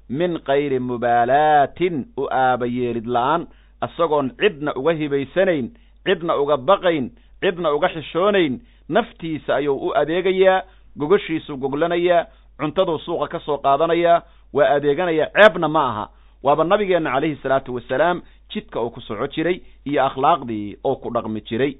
[0.08, 3.46] min kayri mubaalaatin u aabayeelid la'aan
[3.86, 5.70] isagoon cidna uga hibaysanayn
[6.06, 10.62] cidna uga baqayn cidna uga xishoonayn naftiisa ayuu u adeegayaa
[10.98, 12.26] gogashiisuu goglanayaa
[12.60, 16.08] cuntaduu suuqa ka soo qaadanayaa waa adeeganayaa ceebna ma aha.
[16.42, 21.40] Waaba nabigeenna calayhi salaatu wasalaam jidka uu ku soco jiray iyo akhlaaqdii oo ku dhaqmi
[21.40, 21.72] jiray.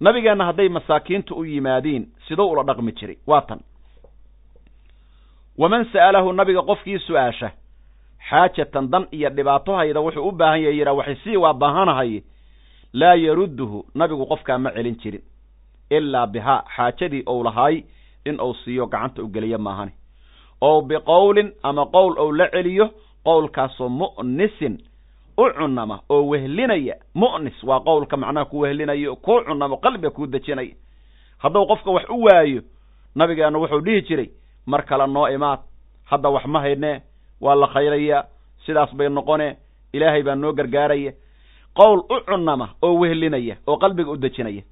[0.00, 3.60] Nabigeenna hadday masaakiintu u yimaadiin siduu ula dhaqmi jiray waa tan
[5.58, 7.50] waman sa'alahu nabiga qofkii su'aasha
[8.30, 12.22] xaajatan dan iyo dhibaato hayda wuxuu u baahan yahay yidhaa waxay sii waa baahanahay
[12.92, 15.22] laa yarudduhu nabigu qofkaa ma celin jirin
[15.90, 17.82] ilaa bihaa xaajadii ou lahaay
[18.26, 19.92] in uu siiyo gacanta u geliyo maahani
[20.60, 22.90] oo biqowlin ama qowl ou la celiyo
[23.24, 24.78] qowlkaasoo mu'nisin
[25.38, 30.74] u cunama oo wehlinaya mu'nis waa qowlka macnaha ku wehlinayo kuu cunamo qalbiga kuu dejinaya
[31.38, 32.62] hadduu qofka wax u waayo
[33.14, 34.28] nabigeena wuxuu dhihi jiray
[34.68, 35.60] mar kale noo imaad.
[36.10, 37.00] Hadda wax ma haynee
[37.40, 38.24] waa la khayrayaa
[38.66, 39.56] sidaas bay noqone
[39.92, 41.12] ilaahay baa noo gargaaraya.
[41.76, 44.62] Qowl u cunama oo wehlinaya oo qalbiga u dejinaya.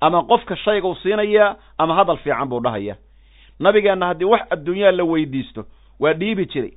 [0.00, 2.96] Ama qofka shaygau siinayaa ama hadal fiican buu dhahaya.
[3.60, 5.64] Nabigeenna haddii wax adduunyaa la weydiisto
[6.00, 6.72] waa dhiibi jiray.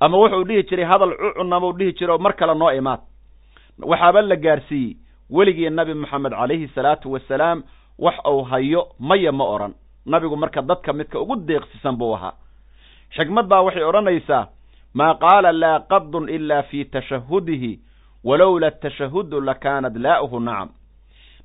[0.00, 3.00] Ama wuxuu dhihi jiray hadal u cunamau dhihi jiray oo mar kale noo imaad.
[3.82, 4.96] Waxaaba la gaarsiiyey
[5.30, 7.62] weligii nabi moxamed calayhi salaatu wasalaam
[7.98, 9.74] wax uu hayo maya ma odhan
[10.06, 12.32] nabigu marka dadka midka ugu deeqsisan buu ahaa.
[13.16, 14.48] Xikmad baa waxay odhanaysaa
[14.94, 17.78] maa qaala laa qadun ila fi tashahudihi
[18.24, 20.68] walowla tashahudu lakaanat laa'uhu nacam.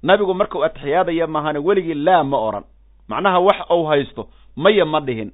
[0.03, 2.63] Nabigu markuu atixiyaadaya maahane weligii laa ma odhan.
[3.09, 5.31] Macnaha wax uu haysto maya ma dhihin.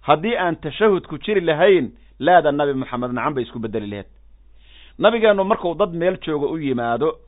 [0.00, 4.06] Haddii aan tashahudku jiri lahayn laada nabi moxamed nacan bay isku bedeli laheyd.
[4.98, 7.18] Nabigeennu markuu dad meel jooga u yimaado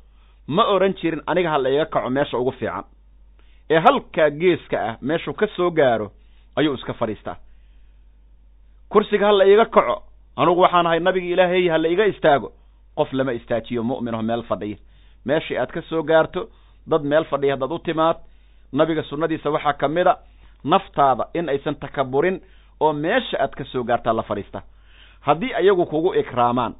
[0.49, 2.85] ma odhan jirin aniga ha la iga kaco meesha ugu fiican
[3.71, 6.11] ee halkaa geeska ah meeshuu ka soo gaaro
[6.57, 7.37] ayuu iska fadhiistaa.
[8.89, 10.03] Kursiga ha la iiga kaco
[10.37, 12.53] anugu waxaan ahay nabigi ilaahay ha la iga istaago
[12.97, 14.77] qof lama istaajiyo mu'minaho meel fadhiya.
[15.25, 16.49] Meeshii aad ka soo gaarto
[16.87, 18.17] dad meel fadhiya haddaad u timaad
[18.73, 20.17] nabiga sunnadiisa waxaa ka mid a
[20.65, 22.41] naftaada in aysan takaburin
[22.81, 24.63] oo meesha aad ka soo gaartaa la fadhiista
[25.21, 26.75] haddii ayagu kugu ikraamaan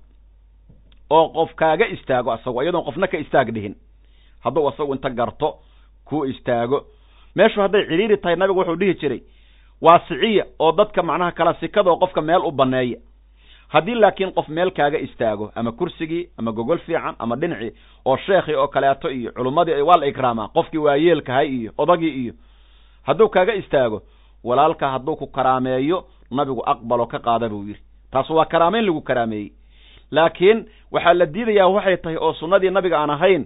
[1.11, 3.75] oo qof kaaga istaago asagu iyadoon qofna ka istaag dhihin
[4.45, 5.59] hadduu asagu inta garto
[6.11, 6.79] kuu istaago.
[7.37, 9.21] Meeshu hadday cidhiiri tahay nabigu wuxuu dhihi jiray
[9.81, 12.99] waasiciya oo dadka macnaha kala sikadoo qofka meel u banneeya
[13.69, 17.71] haddii laakiin qof meel kaaga istaago ama kursigii ama gogol fiican ama dhinacii
[18.05, 22.33] oo sheekhii oo kaleeto iyo culummadii waa la ikraamaa qofkii waayeelkahay iyo odagii iyo
[23.03, 24.03] hadduu kaaga istaago
[24.45, 27.81] walaalka hadduu ku karaameeyo nabigu aqbalo ka qaada buu yidhi.
[28.13, 29.51] Taas waa karaameyn lagu karaameeyey.
[30.11, 33.45] Laakiin waxaa la diidayaa waxay tahay oo sunnadii nabiga aan ahayn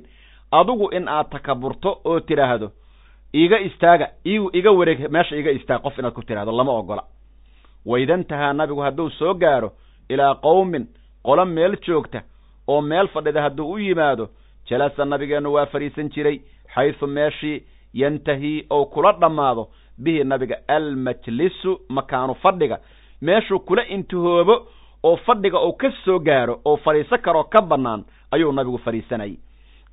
[0.58, 2.68] adigu in aad takaburto oo tidhaahdo
[3.42, 4.06] iga istaaga
[4.58, 7.02] iga wareeg meesha iga istaag qof inaad ku tidhahdo lama ogola.
[7.86, 9.72] Waidantahaa nabigu hadduu soo gaaro
[10.08, 10.86] ilaa qowmin
[11.26, 12.22] qolo meel joogta
[12.68, 14.28] oo meel fadhida hadduu u yimaado
[14.70, 16.40] jalasa nabigeennu waa fadhiisan jiray
[16.74, 17.62] xaysu meeshii
[17.94, 22.78] yantahii ou kula dhammaado bihi nabiga almajlisu makaanu fadhiga.
[23.22, 24.66] Meeshuu kula intihoobo
[25.02, 29.36] oo fadhiga uu ka soo gaaro oo fadhiisan karoo ka bannaan ayuu nabigu fadhiisanayay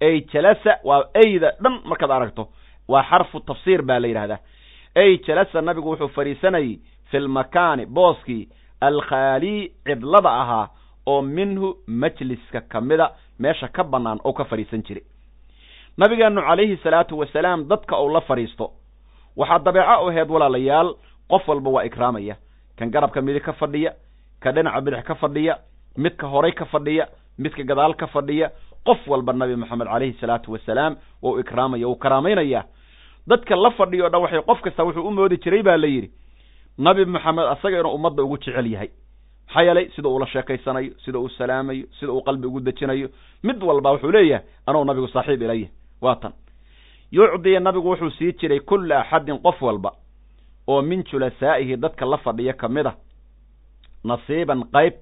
[0.08, 2.44] ey jalasa waa eyda dhan markaad aragto
[2.88, 4.40] waa xarfu tafsiir baa la yidhahdaa
[5.04, 6.80] ey jalasa nabigu wuxuu fadhiisanayay
[7.12, 8.44] fi lmakaani booskii
[8.82, 10.68] alkhaalii cidlada ahaa
[11.08, 13.08] oo minhu majliska ka mida
[13.40, 15.04] meesha ka bannaan oo ka fadhiisan jiray.
[15.98, 18.72] Nabigeennu calayhi salaatu wasalaam dadka uu la fadhiisto
[19.38, 20.94] waxaa dabeeco u aheyd walaalayaal
[21.30, 22.36] qof walba waa ikraamaya.
[22.78, 23.92] Kan garabka midig ka fadhiya
[24.44, 25.58] ka dhinaca bidix ka fadhiya
[25.98, 28.50] midka horay ka fadhiya midka gadaal ka fadhiya
[28.86, 32.64] qof walba nabi moxamed calayhi salaatu wasalaam wou ikraamaya wuu karaamaynaya
[33.28, 36.12] dadka la fadhiyo o dhan waxay qof kasta wuxuu u moodi jiray baa la yidhi
[36.78, 38.90] nabi moxamed asaga inuu ummadda ugu jecel yahay.
[39.48, 43.10] Maxaa yeelay sida uu la sheekaysanayo sida uu salaamayo sida uu qalbi ugu dejinayo
[43.44, 45.68] mid walba wuxuu leeyahay anuu nabigu saaxiib ilaya
[46.02, 46.34] waa tan.
[47.12, 49.92] Yucdii nabigu wuxuu sii jiray kulla axadin qof walba
[50.68, 52.94] oo min julasaa'ihi dadka la fadhiya ka mid a
[54.04, 54.94] nasiiban qayb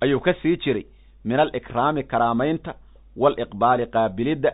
[0.00, 0.86] ayuu ka sii jiray.
[1.24, 2.74] Min alikraami karaamaynta
[3.16, 4.50] waaliqbaali qaabilidda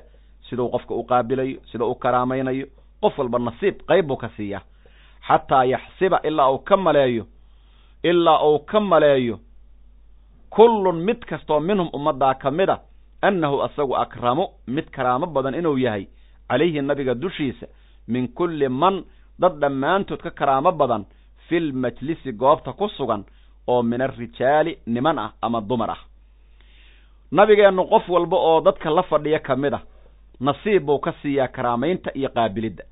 [0.49, 2.67] siduu qofka u qaabilayo sida uu karaamaynayo
[3.03, 4.63] qof walba nasiib qayb buu ka siiyaa
[5.29, 7.25] xataa yaxsiba ilaa uu ka maleeyo
[8.03, 9.39] ilaa uu ka maleeyo
[10.51, 12.79] kullun mid kastoo minhum ummaddaa ka mid a
[13.23, 16.07] annahu asagu akramu mid karaamo badan inuu yahay
[16.49, 17.67] calayhi nabiga dushiisa
[18.09, 19.05] min kulli man
[19.39, 21.05] dad dhammaantood ka karaamo badan
[21.49, 23.25] fil majlisi goobta ku sugan
[23.67, 26.01] oo min alrijaali niman ah ama dumar ah
[27.33, 29.81] nabigeennu qof walba oo dadka la fadhiya ka mid a
[30.41, 32.85] nasiib buu ka siiyaa karaamaynta iyo qaabilidda.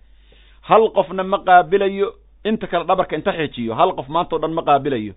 [0.63, 2.13] Hal qofna ma qaabilayo
[2.45, 5.13] inta kale dhabarka inta xejiyo hal qof maanta o dhan ma qaabilayo.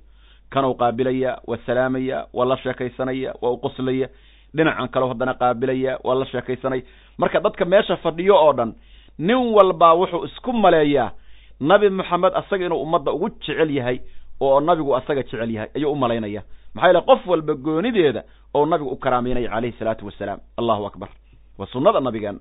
[0.50, 4.08] Kanuu qaabilaya waa salaamaya waa la sheekaysanaya waa u qoslaya.
[4.56, 6.82] Dhinacan kaleo haddana qaabilaya waa la sheekaysanaya.
[7.18, 8.74] Marka dadka meesha fadhiyo oo dhan
[9.18, 11.12] nin walbaa wuxuu isku maleeyaa
[11.60, 14.00] nabi moxamed asaga inuu ummadda ugu jecel yahay
[14.42, 16.44] oo nabigu asaga jecel yahay ayuu u malaynaya.
[16.74, 18.24] Maxaa yeele qof walba goonideeda
[18.54, 20.40] oo nabigu u karaameynaya calayhi salaatu wasalaam.
[20.58, 21.10] Allahu akbar.
[21.58, 22.40] Waa sunnada nabigeena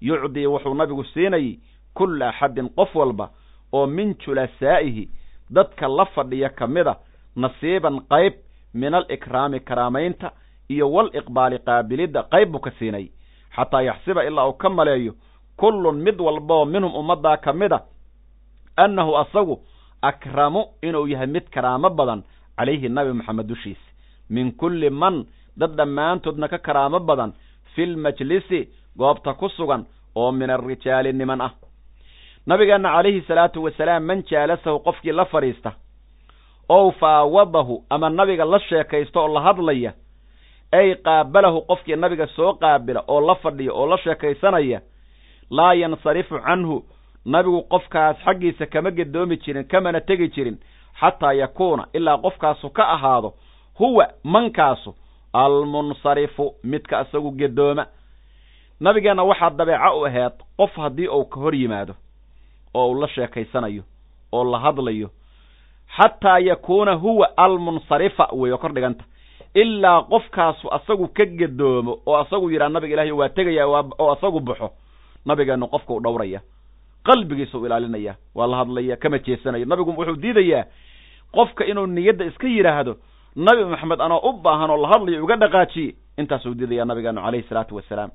[0.00, 1.58] yucdii wuxuu nabigu siinayay
[1.94, 3.30] kulla axadin qof walba
[3.72, 5.08] oo min julasaa'ihi
[5.50, 6.94] dadka la fadhiya ka mid a
[7.36, 8.32] nasiiban qayb
[8.74, 10.30] min alikraami karaamaynta
[10.70, 13.08] iyo waliqbaali qaabilidda qayb buu ka siinay
[13.56, 15.12] xataa yaxsiba ilaa uu ka maleeyo
[15.56, 17.80] kullun mid walbaoo minhum ummaddaa ka mid a
[18.76, 19.60] annahu asagu
[20.10, 22.22] akramu inuu yahay mid karaamo badan
[22.58, 23.86] calayhi nabi moxamed dushiisa.
[24.30, 25.24] Min kulli man
[25.56, 27.32] dad dhammaantoodna ka karaamo badan
[27.74, 28.60] fi lmajlisi
[28.98, 31.52] goobta ku sugan oo min alrijaali niman ah.
[32.46, 35.72] Nabigeenna calayhi salaatu wasalaam man jaalasahu qofkii la fadhiista
[36.68, 39.92] ow faawadahu ama nabiga la sheekaysta oo la hadlaya
[40.72, 44.80] ay qaabalahu qofkii nabiga soo qaabila oo la fadhiya oo la sheekaysanaya
[45.50, 46.84] laa yansarifu canhu
[47.34, 50.56] nabigu qofkaas xaggiisa kama gedoomi jirin kamana tegi jirin
[51.00, 53.34] xataa yakuuna ilaa qofkaasu ka ahaado
[53.78, 54.94] huwa mankaasu
[55.32, 57.86] almunsarifu midka isagu gedooma
[58.80, 61.94] nabigeenna waxaa dabeeco u aheed qof haddii uu ka hor yimaado
[62.74, 63.82] oo uu la sheekaysanayo
[64.32, 65.10] oo la hadlayo
[65.96, 69.04] xataa yakuuna huwa almunsarifa weyo kor dhiganta.
[69.54, 74.70] Ilaa qofkaasu asagu ka gedoomo oo asagu yidhaha nabiga ilahay waa tegaya oo asagu baxo
[75.26, 76.40] nabigeennu qofka u dhowraya
[77.08, 79.64] qalbigiisa u ilaalinaya waa la hadlaya kama jeesanayo.
[79.70, 80.64] Nabigu wuxuu diidayaa
[81.36, 82.92] qofka inuu niyadda iska yidhaahdo
[83.36, 87.76] nabi maxamed anoo u baahan oo la hadlayo uga dhaqaajiye intaasuu diidaya nabigeenu calayhi salaatu
[87.76, 88.10] wasalaam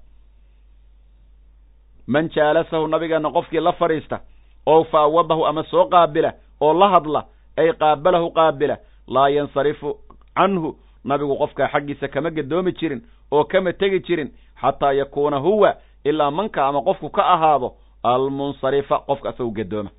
[2.08, 4.20] man jaalasahu nabigeena qofkii la fadhiista
[4.68, 7.26] oo faawadahu ama soo qaabila oo la hadla
[7.58, 8.78] ay qaabalahu qaabila
[9.08, 9.98] laa yansarifu
[10.36, 10.76] canhu.
[11.04, 13.02] Nabigu qofkaa xaggiisa kama gedoomi jirin
[13.32, 14.30] oo kama tegi jirin
[14.62, 15.76] xataa yakuuna huwa
[16.06, 19.90] ilaa manka ama qofku ka ahaado almunsarifa qofka isagu gedooma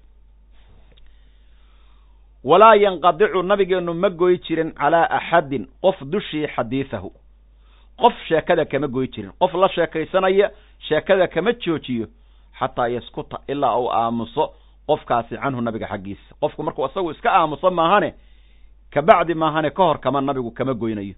[2.44, 7.12] walaa yanqadicu nabigeennu ma goy jirin calaa axadin qof dushii xadiisahu.
[8.00, 12.06] Qof sheekada kama goy jirin qof la sheekaysanaya sheekada kama joojiyo
[12.58, 14.54] xataa yaskuta ilaa uu aamuso
[14.86, 16.34] qofkaasi canhu nabiga xaggiisa.
[16.40, 18.14] Qofku markuu isagu iska aamuso maahane
[18.90, 21.14] kabacdi maahane ka hor kama nabigu kama goynayo.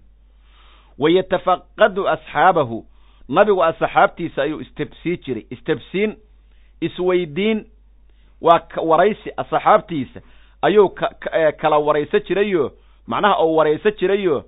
[0.99, 2.85] Wayatafaqadu asxaabahu
[3.29, 5.45] nabigu asxaabtiisa ayuu istebsii jiray.
[5.49, 6.15] Istebsiin
[6.81, 7.65] isweydiin
[8.41, 10.21] waa waraysi asxaabtiisa
[10.61, 10.89] ayuu
[11.61, 12.71] kala warayso jirayo
[13.07, 14.43] macnaha uu warayso jirayo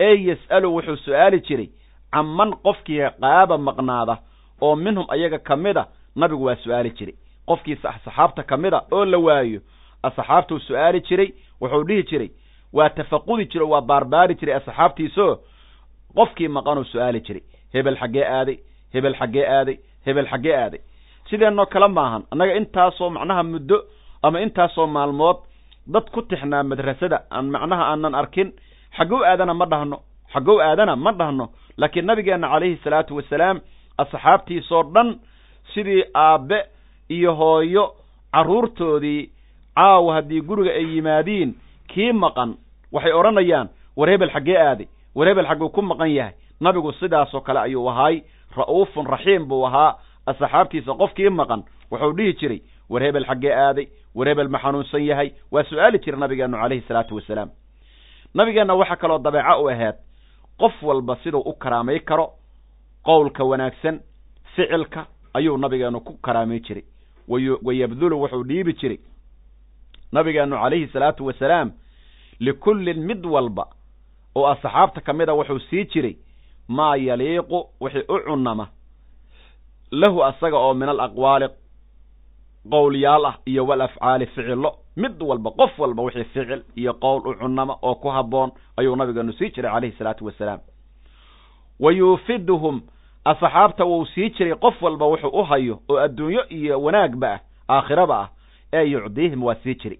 [0.00, 1.68] ee yas'alu wuxuu su'aali jiray
[2.12, 4.16] canman qofkii qaaba maqnaada
[4.60, 7.14] oo minhum ayaga ka mida nabigu waa su'aali jiray.
[7.46, 9.60] Qofkii saxaabta ka mida oo la waayo
[10.02, 11.28] asxaabtuu su'aali jiray
[11.60, 12.30] wuxuu dhihi jiray
[12.72, 15.38] waa tafaqudi jiro waa baarbaari jiray asxaabtiisoo
[16.14, 17.42] qofkii maqanuu su'aali jiray.
[17.72, 18.58] Hebel xaggee aaday
[18.92, 20.80] hebel xaggee aaday hebel xaggee aaday
[21.32, 22.22] sideenoo kale maahan.
[22.30, 23.76] Annaga intaasoo macnaha muddo
[24.22, 25.36] ama intaasoo maalmood
[25.88, 27.24] dad ku tixnaa madrasada.
[27.32, 28.52] Aan macnaha aanan arkin
[28.96, 29.96] xaggow aadana ma dhahno
[30.32, 31.48] xaggow aadana ma dhahno.
[31.80, 33.60] Laakiin nabigeenna calayhi salaatu wasalaam
[33.98, 35.08] asxaabtiisoo dhan
[35.74, 36.58] sidii aabbe
[37.08, 37.84] iyo hooyo
[38.32, 39.30] carruurtoodii
[39.76, 41.54] caawa haddii guriga ay yimaadiin
[41.88, 42.54] kii maqan.
[42.92, 46.34] Waxay odhanayaan war hebel xaggee aaday war hebel xagguu ku maqan yahay.
[46.60, 48.22] Nabigu sidaasoo kale ayuu ahaay
[48.56, 54.28] ra'uufun raxiim buu ahaa asxaabtiisa qofkii maqan wuxuu dhihi jiray war hebel xaggee aaday war
[54.28, 55.32] hebel ma xanuunsan yahay.
[55.50, 57.50] Waa su'aali jira nabigeennu calayhi salaatu wasalaam.
[58.34, 59.94] Nabigeenna waxaa kaloo dabeeco u ahayd
[60.58, 62.30] qof walba siduu u karaamay karo
[63.04, 64.00] qowlka wanaagsan
[64.54, 66.84] ficilka ayuu nabigeennu ku karaamay jiray.
[67.62, 68.98] Wayabdulu wuxuu dhiibi jiray.
[70.12, 71.72] Nabigeennu calayhi salaatu wasalaam
[72.40, 73.64] likullin mid walba
[74.34, 76.16] oo asxaabta ka mid a wuxuu sii jiray
[76.68, 78.68] maa yaliiqu wixii u cunama
[79.92, 81.48] lahu asaga oo min alaqwaali
[82.70, 87.34] qowlyaal ah iyo wal afcaali ficillo mid walba qof walba wixii ficil iyo qowl u
[87.34, 90.60] cunama oo ku habboon ayuu nabigeenu sii jiray calayhi salaatu wasalaam.
[91.80, 92.80] Wa yuufiduhum
[93.24, 97.40] asxaabta wuu sii jiray qof walba wuxuu u hayo oo adduunyo iyo wanaagba ah
[97.76, 98.28] aakhiraba ah
[98.72, 99.98] ee yucdiihim waa sii jiri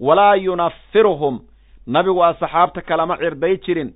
[0.00, 1.40] walaa yunafiruhum
[1.86, 3.94] nabigu asxaabta kalama cirday jirin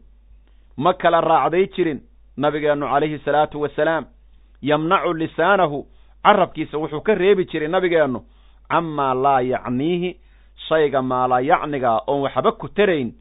[0.76, 2.00] ma kala raacday jirin
[2.36, 4.04] nabigeennu calayhi salaatu wasalaam
[4.62, 5.86] yamnacu lisaanahu
[6.24, 8.20] carabkiisa wuxuu ka reebi jiray nabigeennu
[8.70, 10.10] camaa laa yacniihi
[10.68, 13.12] shayga maalayacniga oon waxba ku tarayn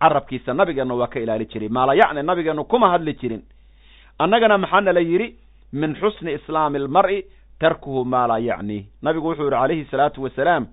[0.00, 1.68] carabkiisa nabigeennu waa ka ilaali jiray.
[1.68, 3.42] Maalayacni nabigeennu kuma hadli jirin.
[4.18, 5.34] Annagana maxaa nala yidhi?
[5.72, 7.24] Min xusni islaami almar'i
[7.60, 8.84] tarkuhu maa laa yacniih.
[9.02, 10.66] Nabigu wuxuu yidhi calayhi salaatu wasalaam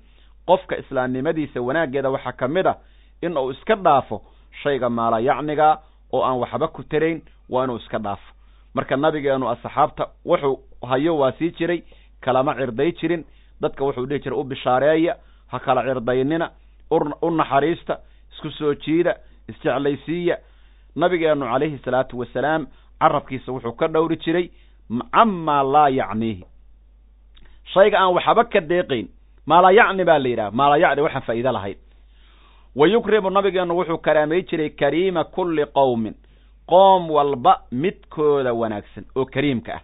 [0.48, 2.76] qofka islaamnimadiisa wanaaggeeda waxaa ka mid a
[3.22, 4.22] in uu iska dhaafo
[4.63, 5.78] shayga maalayacniga
[6.13, 8.30] oo aan waxba ku tarayn waa inuu iska dhaafo
[8.78, 10.56] marka nabigeennu asxaabta wuxuu
[10.90, 11.80] hayo waa sii jiray
[12.26, 13.24] kalama cirday jirin
[13.62, 15.13] dadka wuxuu dhihi jiray u bishaareeya
[15.52, 16.48] ha kala cirdaynina
[17.22, 17.96] u naxariista
[18.32, 19.13] isku soo jiida
[19.50, 20.38] isjeclaysiiya.
[20.96, 22.68] Nabigeennu calayhi salaatu wasalaam
[23.02, 24.46] carabkiisa wuxuu ka dhowri jiray
[25.13, 26.44] camaa laa yacniihi.
[27.74, 29.08] Shayga aan waxba ka deeqayn
[29.46, 31.78] maalayacni baa la yidhaha maalayacni waxaan faa'iide lahayn.
[32.76, 36.16] Wa yukrimu nabigeennu wuxuu karaamay jiray kariima kulli qowmin
[36.67, 39.82] qoom walba midkooda wanaagsan oo kariimka ah.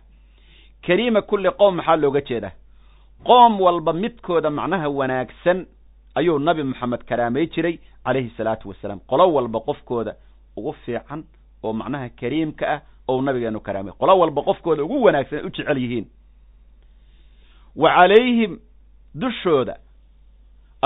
[0.87, 2.51] Kariima kulli qowm maxaa looga jeedaa?
[3.23, 5.65] Qoom walba midkooda macnaha wanaagsan
[6.15, 8.99] ayuu nabi moxamed karaamay jiray calayhi salaatu wasalaam.
[9.07, 10.15] Qolo walba qofkooda
[10.57, 11.23] ugu fiican
[11.63, 13.93] oo macnaha kariimka ah ou nabigeenu karaamay.
[13.99, 16.05] Qolo walba qofkooda ugu wanaagsan ay u jecel yihiin.
[17.75, 18.59] Wa calayhim
[19.15, 19.77] dushooda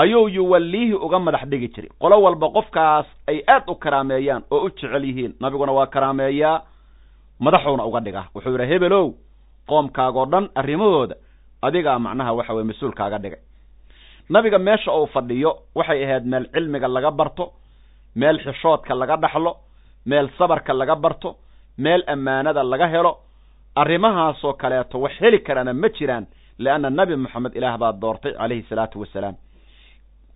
[0.02, 1.90] ayuu yuwalliihi uga madax dhigi jiray.
[2.02, 5.32] Qolo walba qofkaas ay aad u karaameeyaan oo u jecel yihiin.
[5.40, 6.62] Nabiguna waa karaameeyaa
[7.44, 8.26] madaxuuna uga dhigaa.
[8.34, 9.06] Wuxuu yidhi hebelow
[9.68, 11.14] qoomkaagoo dhan arrimahooda
[11.66, 13.40] adigaa macnaha waxa weye mas'uulkaaga dhigay.
[14.30, 17.44] Nabiga meesha uu fadhiyo waxay ahayd meel cilmiga laga barto
[18.16, 19.52] meel xishoodka laga dhaxlo
[20.06, 21.36] meel sabarka laga barto
[21.78, 23.12] meel ammaanada laga helo.
[23.76, 26.26] Arrimahaasoo kaleeto wax heli karana ma jiraan
[26.58, 29.34] leanna nebi moxamed ilaah baa doortay calayhi salaatu wasalaam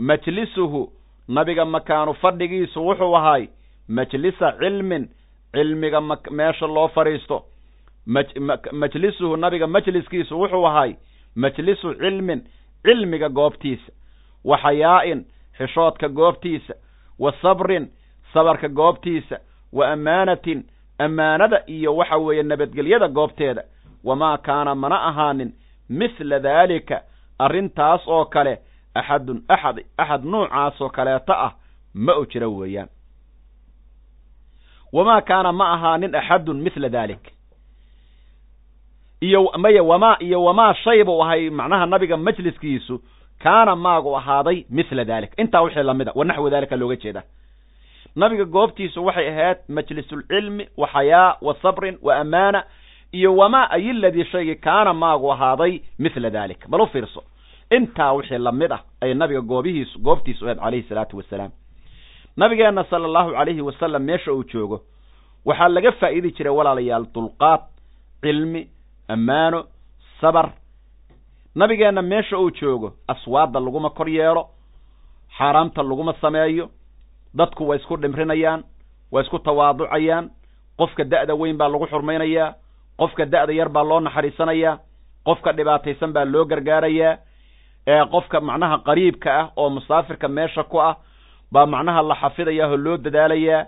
[0.08, 0.80] majlisuhu
[1.28, 3.46] nabiga makaanu fadhigiisu wuxuu ahaay
[3.88, 5.04] majlisa cilmin
[5.54, 7.44] cilmiga meesha loo fadhiisto.
[8.72, 10.92] Majlisuhu nabiga majliskiisu wuxuu ahaay
[11.36, 12.40] majlisu cilmin
[12.84, 13.92] cilmiga goobtiisa.
[14.44, 15.24] Wa xayaa'in
[15.58, 16.74] xishoodka goobtiisa.
[17.18, 17.90] Wa sabrin
[18.32, 19.36] sabarka goobtiisa.
[19.72, 20.64] Wa ammaanatin
[20.98, 23.62] ammaanada iyo waxa weeye nabadgelyada goobteeda.
[24.04, 25.52] Wamaa kaana mana ahaanin
[25.88, 27.00] mithla daalika
[27.38, 28.58] arrintaas oo kale
[28.94, 31.52] axadun axad axad nuucaasoo kaleeto ah
[31.94, 32.88] ma u jiro weeyaan
[34.92, 37.24] wamaa kaana ma ahaanin axadun mithla dalik
[39.20, 43.00] iyo maya wamaa iyo wamaa shay buu ahay macnaha nabiga majliskiisu
[43.42, 47.22] kaana maagu ahaaday mithla dalik intaa wixii la mid a wa naxwu dalika looga jeeda
[48.16, 52.64] nabiga goobtiisu waxay ahayd majlisulcilmi wa xayaa wa sabrin wa ammaana
[53.12, 57.22] iyo wamaa ayiladii shaygii kaana maagu ahaaday mithla dalik bal fiirso
[57.76, 61.50] intaa wixii la mid ah ay nabiga goobihiisu goobtiisu ahayd calayhi salaatu wasalaam.
[62.36, 64.80] Nabigeenna sala allahu calayhi wasalam meesha uu joogo
[65.44, 67.60] waxaa laga faa'iidi jiray walaalayaal dulqaad
[68.22, 68.62] cilmi
[69.08, 69.64] ammaano
[70.20, 70.52] sabar.
[71.54, 74.46] Nabigeenna meesha uu joogo aswaadda laguma kor yeelo
[75.38, 76.70] xaaraamta laguma sameeyo
[77.34, 78.64] dadku way isku dhimrinayaan
[79.12, 80.30] way isku tawaaducayaan
[80.78, 82.54] qofka da'da weyn baa lagu xurmaynayaa
[83.00, 84.78] qofka da'da yar baa loo naxariisanayaa
[85.28, 87.16] qofka dhibaataysan baa loo gargaarayaa
[87.86, 90.96] ee qofka macnaha qariibka ah oo musaafirka meesha ku ah
[91.52, 93.66] baa macnaha la xafidayaa oo loo dadaalayaa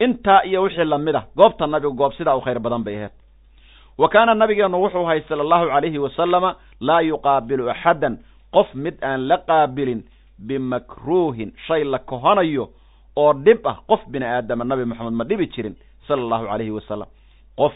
[0.00, 1.24] intaa iyo wixii la mid ah.
[1.36, 3.12] Goobta nabigu goob sidaa u khayr badan bay ahayd.
[3.98, 8.18] Wa kaana nabigeennu wuxuu ahay sala allahu calayhi wasalama laa yuqaabilu axaddan
[8.52, 10.02] qof mid aan la qaabilin
[10.38, 12.68] bimakruuhin shay la kohanayo
[13.16, 15.74] oo dhib ah qof bini aadama nabi moxamed ma dhibi jirin
[16.08, 17.08] sala allahu calayhi wasalam
[17.56, 17.72] qof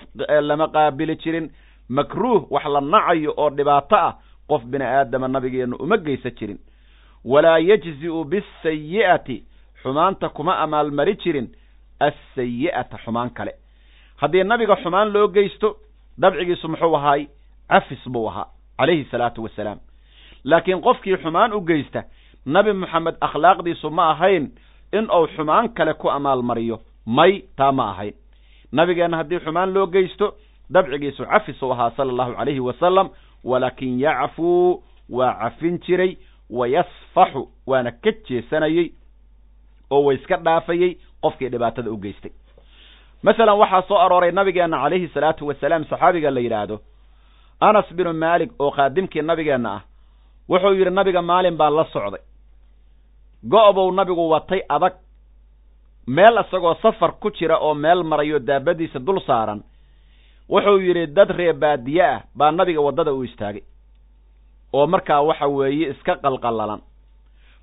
[0.49, 1.51] lama qaabili jirin
[1.89, 4.13] makruuh wax la nacayo oo dhibaato ah
[4.49, 6.59] qof bini aadama nabigeennu uma geysan jirin.
[7.25, 9.43] Walaa yajzi'u bisayi'ati
[9.83, 11.49] xumaanta kuma amaalmari jirin
[12.01, 13.53] assayi'ata xumaan kale.
[14.17, 15.77] Haddii nabiga xumaan loo geysto
[16.21, 17.27] dabcigiisu muxuu ahaay
[17.69, 18.47] cafis buu ahaa
[18.79, 19.79] calayhi salaatu wasalaam.
[20.45, 22.03] Laakiin qofkii xumaan u geysta
[22.47, 24.51] nabi moxamed akhlaaqdiisu ma ahayn
[24.93, 26.79] in uu xumaan kale ku amaalmariyo.
[27.07, 28.15] May taa ma ahayn.
[28.73, 30.35] Nabigeenna haddii xumaan loo geysto
[30.73, 33.09] dabcigiisu cafis uu ahaa sala allahu calayhi wasalam
[33.51, 34.83] walaakin yacfuu
[35.19, 36.13] waa cafin jiray
[36.59, 38.87] wa yasfaxu waana ka jeesanayey
[39.91, 40.91] oo wa iska dhaafayey
[41.23, 42.31] qofkii dhibaatada u geystay.
[43.23, 46.77] Masalan waxaa soo arooray nabigeenna calayhi salaatu wasalaam saxaabiga la yidhaahdo
[47.69, 49.83] anas binu maalik oo khaadimkii nabigeenna ah
[50.51, 52.21] wuxuu yidhi nabiga maalin baa la socday.
[53.53, 54.93] Go-bow nabigu watay adag.
[56.07, 59.63] Meel isagoo safar ku jira oo meel marayo daabadiisa dul saaran
[60.49, 63.63] wuxuu yidhi dad ree baadiye ah baa nabiga waddada u istaagay
[64.73, 66.81] oo markaa waxa weeye iska qalqallalan.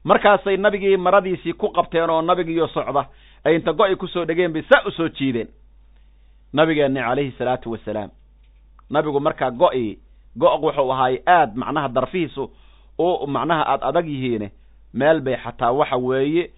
[0.03, 3.05] Markaasay nabigii maradiisii ku qabteen oo nabigiiyo socda
[3.45, 5.47] ay inta go-i ku soo dhegeen bay saa u soo jiideen.
[6.53, 8.09] Nabigeenni calayhi salaatu wasalaam.
[8.89, 9.97] Nabigu markaa go-i
[10.37, 12.49] go- wuxuu ahaay aad macnaha darfihiisu
[12.99, 14.51] u macnaha aad adag yihiine
[14.93, 16.51] meel bay xataa waxa weeye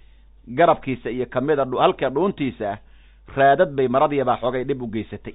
[0.47, 2.77] garabkiisa iyo kamida halka dhuuntiisa ah
[3.35, 5.33] raadad bay maradiibaa xoogay dhib u geysatay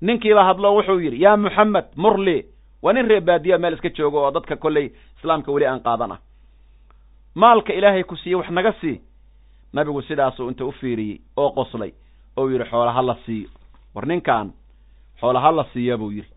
[0.00, 2.44] ninkiiba hadlo wuxuu yidhi yaa muxamed murli
[2.82, 6.18] waa nin ree baadiya meel iska joogo oo dadka kolley islaamka weli aan qaadan ah.
[7.34, 9.00] Maalka ilaahay ku siiye wax naga sii.
[9.72, 11.92] Nabigu sidaasuu inta u fiiriyey oo qoslay
[12.36, 13.48] ou yidhi xoola ha la siiyo
[13.94, 14.52] war ninkan
[15.20, 16.28] xoola ha la siiya buu yidhi.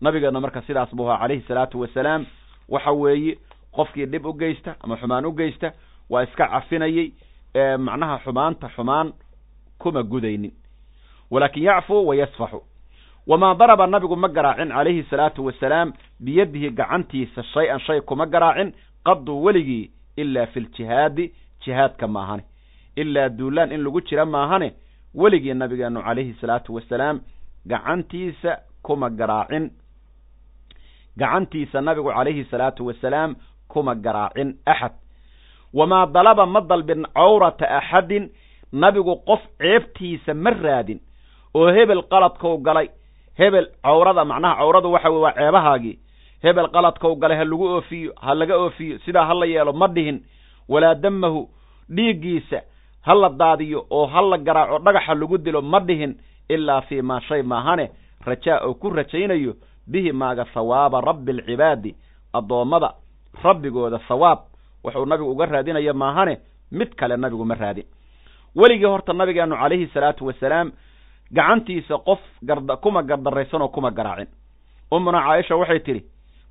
[0.00, 2.26] Nabigeenna marka sidaas buu ahaa calayhi salaatu wasalaam
[2.68, 3.38] waxa weeye
[3.72, 5.72] qofkii dhib u geysta ama xumaan u geysta
[6.10, 7.12] waa iska cafinayey
[7.78, 9.12] macnaha xumaanta xumaan
[9.78, 10.52] kuma gudaynin.
[11.30, 12.62] Walaakin yacfuu wa yasfaxu
[13.26, 18.72] wamaa daraba nabigu ma garaacin calayhi salaatu wasalaam biyadihi gacantiisa shay-an shay kuma garaacin
[19.04, 21.32] qaduu weligii ilaa fi ljihaadi
[21.64, 22.44] jihaadka maahane
[22.96, 24.72] ilaa duulaan in lagu jira maahane
[25.14, 27.20] weligii nabigeenu calayhi salaatu wasalaam
[27.66, 29.70] gacantiisa kuma garaacin
[31.16, 33.34] gacantiisa nabigu calayhi salaatu wasalaam
[33.68, 34.92] kuma garaacin axad
[35.74, 38.30] wamaa dalaba ma dalbin cawrata axadin
[38.72, 41.00] nabigu qof ceebtiisa ma raadin
[41.54, 42.88] oo hebel qaladkau galay
[43.38, 45.98] hebel cawrada macnaha cawradu waxa weye waa ceebahaagii.
[46.42, 50.20] Hebel qaladkau galay ha lagu oofiyo ha laga oofiyo sidaa ha la yeelo ma dhihin.
[50.68, 51.48] Walaa damahu
[51.90, 52.60] dhiiggiisa
[53.06, 56.16] ha la daadiyo oo ha la garaaco dhagaxa lagu dilo ma dhihin
[56.48, 57.90] ilaa fii maa shay maahane.
[58.26, 59.54] Rajaa oo ku rajaynayo
[59.86, 61.94] bihi maaga hawaaba rabbi alcibaadi
[62.34, 62.94] addoommada
[63.44, 64.38] rabbigooda hawaab
[64.84, 66.38] wuxuu nabigu uga raadinaya maahane
[66.72, 67.84] mid kale nabigu ma raadin.
[68.56, 70.72] Weligii horta nabigeenu calayhi salaatu wasalaam
[71.32, 74.28] gacantiisa qof garda kuma gardaraysan oo kuma garaacin.
[74.92, 76.04] Ummuna caaisha waxay tidhi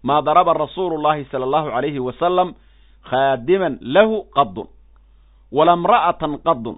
[0.03, 2.53] maa daraba rasuulu llahi sala allahu calayhi wasalam
[3.09, 4.67] khaadiman lahu qadun
[5.51, 6.77] wala mra'atan qadun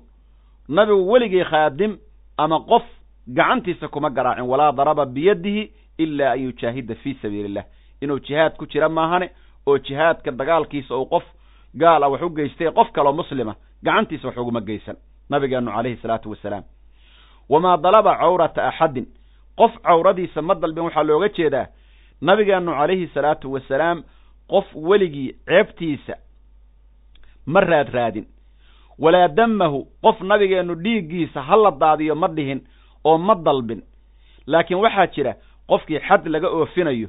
[0.69, 1.97] nabigu weligii khaadim
[2.37, 2.83] ama qof
[3.27, 7.63] gacantiisa kuma garaacin walaa daraba biyadihi ilaa an yujaahida fii sabiili illah
[8.01, 9.29] inuu jihaad ku jira maahane
[9.67, 11.23] oo jihaadka dagaalkiisa uu qof
[11.75, 14.95] gaal ah wax u geystay qof kaloo muslima gacantiisa wax uguma geysan.
[15.29, 16.63] Nabigeenu calayhi salaatu wasalaam
[17.49, 19.05] wamaa dalaba cawrata axadin
[19.57, 21.67] qof cawradiisa ma dalbin waxaa looga jeedaa
[22.21, 24.03] nabigeenu calayhi salaatu wasalaam
[24.49, 26.15] qof weligii ceebtiisa
[27.45, 28.25] ma raad raadin
[28.99, 32.61] walaa damahu qof nabigeenu dhiiggiisa ha la daadiyo ma dhihin
[33.05, 33.81] oo ma dalbin
[34.47, 35.33] laakiin waxaa jira
[35.67, 37.07] qofkii xad laga oofinayo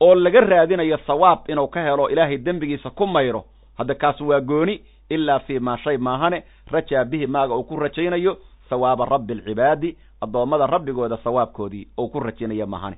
[0.00, 3.44] oo laga raadinayo thawaab inuu ka helo ilaahay dembigiisa ku mayro
[3.78, 4.80] hadda kaas waa gooni
[5.10, 8.36] ilaa fii maa shay maahane rajaa bihi maaga uu ku rajaynayo
[8.70, 12.96] sawaaba rabbi alcibaadi addoommada rabbigooda sawaabkoodii ou ku rajinaya mahani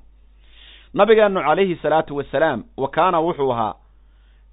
[0.94, 3.74] nabigeennu calayhi salaatu wasalaam wa kaana wuxuu ahaa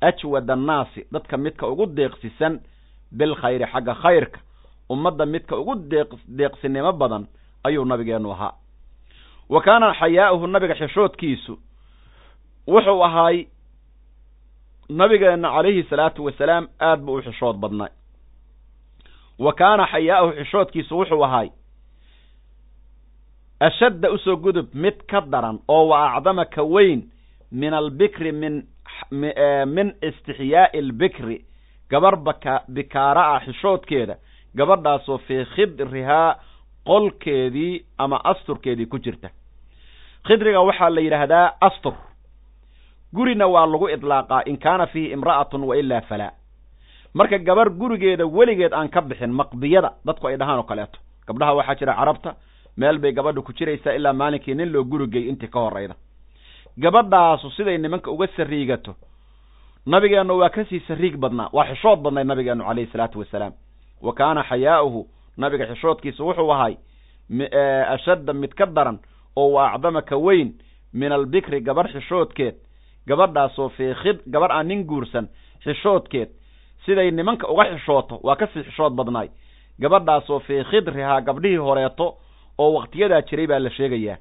[0.01, 2.59] ajwad annaasi dadka midka ugu deeqsisan
[3.11, 4.39] bilkhayri xagga khayrka.
[4.89, 7.28] Ummadda midka ugu deeq deeqsinimo badan
[7.63, 8.53] ayuu nabigeennu ahaa.
[9.49, 11.57] Wa kaana xayaa'uhu nabiga xishoodkiisu
[12.67, 13.45] wuxuu ahaay
[14.89, 17.89] nabigeenna calayhi salaatu wasalaam aad buu u xishood badnay
[19.40, 21.50] wa kaana xayaa'uhu xishoodkiisu wuxuu ahaay
[23.60, 27.02] ashadda u soo gudub mid ka daran oo wa acdama ka weyn
[27.52, 28.64] min albikri min
[29.76, 31.38] min istixyaa'i albikri
[31.90, 34.16] gabar baka bikaara ah xishoodkeeda
[34.58, 36.36] gabadhaasoo fii khidrihaa
[36.86, 39.30] qolkeedii ama asturkeedii ku jirta.
[40.28, 41.94] Khidriga waxaa la yidhaahdaa astur.
[43.16, 46.32] Gurina waa lagu idlaaqaa in kaana fiihi imra'atun wa ilaa falaa
[47.14, 50.99] marka gabar gurigeeda weligeed aan ka bixin maqdiyada dadku ay dhahaan oo kaleeto.
[51.28, 52.36] Gabdhaha waxaa jira carabta
[52.78, 55.95] meel bay gabadha ku jiraysaa ilaa maalinkii nin loo gurigay intii ka horrayda
[56.78, 58.95] gabadhaasu siday nimanka uga sariigato
[59.86, 63.53] nabigeennu waa ka sii sariig badnaa waa xishood badnay nabigeennu calayhi salaatu wasalaam.
[64.01, 65.07] Wa kaana xayaa'uhu
[65.38, 66.78] nabiga xishoodkiisa wuxuu ahay
[67.95, 68.99] ashadda mid ka daran
[69.36, 70.53] oo wa acdama ka weyn
[70.93, 72.55] min albikri gabar xishoodkeed.
[73.07, 75.28] Gabadhaasoo fii khid gabar aan nin guursan
[75.64, 76.30] xishoodkeed
[76.90, 79.30] siday nimanka uga xishooto waa ka sii xishood badnaay.
[79.80, 82.08] Gabadhaasoo fii khidrihaa gabdhihii horeeto
[82.58, 84.18] oo wakhtiyadaa jiray baa la sheegayaa.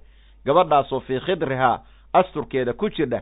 [0.46, 1.80] Gabadhaasoo fii khidrihaa
[2.12, 3.20] asturkeeda ku jirdha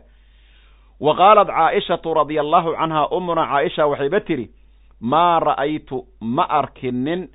[1.01, 4.51] wa qaalat caa'ishatu radia allahu canhaa umuna caaisha waxayba tidhi
[5.01, 7.29] maa ra'aytu ma arkinin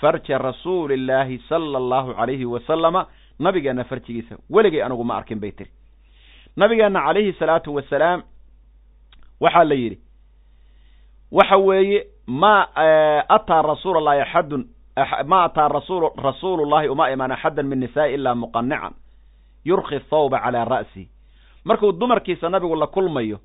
[0.00, 3.06] farja rasuulillaahi sala allahu calayhi wasalama.
[3.38, 5.70] Nabigeenna farjigiisa weligay anigu ma arkin bay tiri
[6.56, 8.22] nabigeenna calayhi salaatu wasalaam
[9.40, 9.98] waxaa la yidhi
[11.32, 12.66] waxa weeye ma
[13.28, 14.64] ataa rasuula allahi axadun
[15.26, 18.92] ma ataa rasul rasuulullahi uma imaan axadan min nisaa'i ilaa muqanican
[19.64, 21.08] yurki thawba calaa ra'sihi
[21.64, 23.38] markuu dumarkiisa nabigu la kulmayo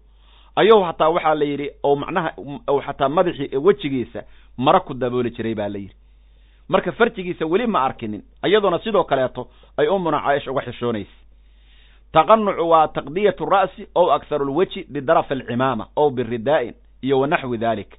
[0.55, 2.29] ayuu hataa waxaa la yidhi ou macnaha
[2.67, 4.23] ou xataa madaxii wejigiisa
[4.57, 5.95] mara ku dabooli jiray baa la yidhi.
[6.69, 11.11] Marka farjigiisa weli ma arkinin iyadoona sidoo kaleeto ay umuna caaisha uga xishoonaysa.
[12.13, 16.73] Taqanucu waa taqdiyatu ra'si ow akharu lweji bidarafi alcimaama ow biridaa'in
[17.03, 17.91] iyo wa naxwi dalik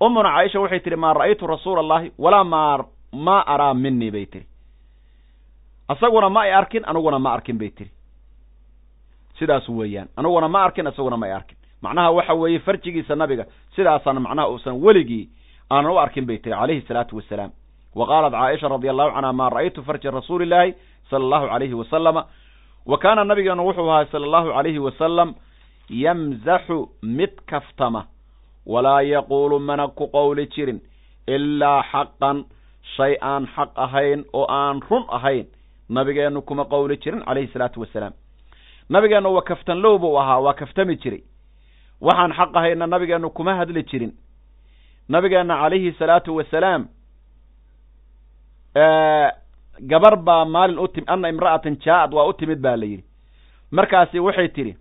[0.00, 2.62] umuna caaisha waxay tihi maa ra'aytu rasuula allahi walaa ma
[3.26, 4.46] ma araa minii bay tihi
[5.92, 7.90] isaguna ma ay arkin aniguna ma arkin bay tihi
[9.38, 11.56] sidaas weeyaan aniguna ma arkin isaguna ma ay arkin.
[11.82, 13.44] Macnaha waxa weeye farjigiisa nabiga
[13.76, 15.28] sidaasaan macnaha uusan weligii
[15.70, 17.50] aanan u arkin bay tihi calayhi salaatu wasalaam
[17.94, 20.74] wa qaalat caaisha radia allahu canha maa ra'aytu farja rasuuli illaahi
[21.10, 22.22] sala allahu calayhi wasalama
[22.86, 25.34] wa kaana nabigeenu wuxuu ahaa sala allahu calayhi wasalam
[25.90, 28.06] yamzaxu mid kaftama
[28.66, 30.80] walaa yaquulu mana ku qowli jirin
[31.26, 32.44] ilaa xaqan
[32.96, 35.46] shay aan xaq ahayn oo aan run ahayn
[35.88, 38.12] nabigeennu kuma qowli jirin calayhi salaatu wasalaam
[38.90, 41.22] nabigeennu waa kaftanlow buu ahaa waa kaftami jiray
[42.00, 44.12] waxaan xaq ahayna nabigeennu kuma hadli jirin
[45.08, 46.88] nabigeenna calayhi salaatu wasalaam
[49.90, 53.04] gabar baa maalin u timi anna imra'atan jaa-ad waa u timid baa la yidhi
[53.70, 54.76] markaasi waxay tidhi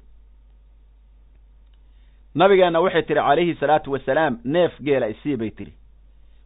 [2.36, 5.74] nabigeenna waxay tidhi calayhi salaatu wasalaam neef geela isii bay tidhi.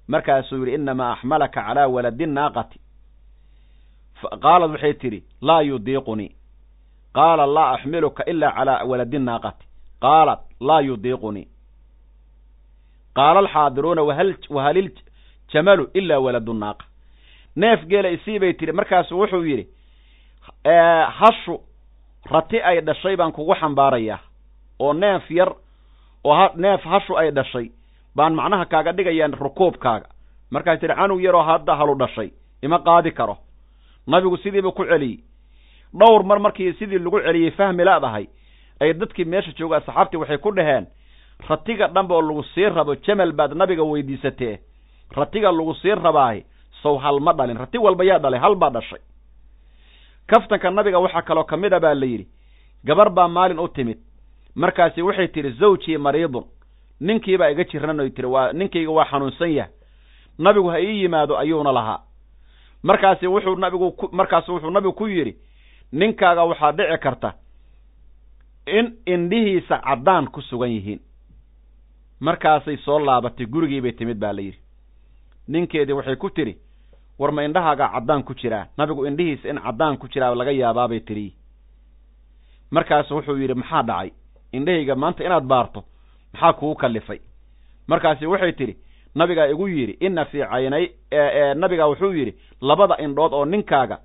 [0.07, 2.79] Markaasuu yidhi inamaa axmalaka calaa waladi naaqati.
[4.43, 6.31] Qaalad waxay tidhi laa yudiiqunii
[7.13, 9.65] qaala laa axmiluka ilaa calaa waladi naaqati.
[10.01, 11.47] Qaalat laa yudiiqunii
[13.17, 14.01] qaala alxaadiruuna
[14.49, 14.91] wahalil
[15.53, 16.85] jamalu ilaa waladu naaqa.
[17.55, 19.65] Neef geela isii bay tidhi markaasu wuxuu yidhi
[21.19, 21.59] hashu
[22.31, 24.19] rati ay dhashay baan kugu xambaarayaa
[24.79, 25.55] oo neef yar
[26.27, 27.67] oo neef hashu ay dhashay
[28.15, 30.07] baan macnaha kaaga dhigayaa rukuubkaaga.
[30.51, 32.29] Markaas tidhi canug yaroo hadda halu dhashay
[32.61, 33.35] ima qaadi karo.
[34.07, 35.19] Nabigu sidiiba ku celiyey.
[35.99, 38.25] Dhowr mar markii sidii lagu celiyey fahmi laadahay
[38.81, 40.85] ay dadkii meesha jooga asxaabtii waxay ku dhaheen
[41.49, 44.59] ratiga dhanba oo lagu sii rabo jamal baad nabiga weydiisatee.
[45.17, 46.43] Ratiga lagu sii rabaahi
[46.81, 47.57] sow hal ma dhalin.
[47.57, 48.99] Rati walba yaa dhalay hal baa dhashay.
[50.27, 52.27] Kaftanka nabiga waxaa kaloo ka mid a baa la yidhi
[52.85, 53.97] gabar baa maalin u timid
[54.61, 56.45] markaasi waxay tidhi zawjii mariidun
[56.99, 59.71] ninkiibaa iga jiran oy tihi waa ninkayga waa xanuunsan yahay.
[60.39, 61.99] Nabigu ha ii yimaado ayuuna lahaa.
[62.83, 65.33] Markaasi wuxuu nabigu ku markaasi wuxuu nabigu ku yidhi
[65.91, 67.33] ninkaaga waxaa dhici karta
[68.65, 70.99] in indhihiisa caddaan ku sugan yihiin.
[72.19, 74.59] Markaasay soo laabatay gurigiibay timid baa la yidhi.
[75.47, 76.57] Ninkeedii waxay ku tidhi
[77.19, 78.65] war ma indhahaagaa caddaan ku jiraa?
[78.77, 81.33] Nabigu indhihiisa in caddaan ku jiraa laga yaabaabay tidhi.
[82.71, 84.11] Markaasu wuxuu yidhi maxaa dhacay
[84.51, 85.83] indhahayga maanta inaad baarto
[86.33, 87.19] maxaa kugu kallifay
[87.87, 88.75] markaasi waxay tidhi
[89.15, 90.85] nabigaa igu yidhi inna fii caynay
[91.55, 93.97] nabigaa wuxuu yidhi labada indhood oo ninkaaga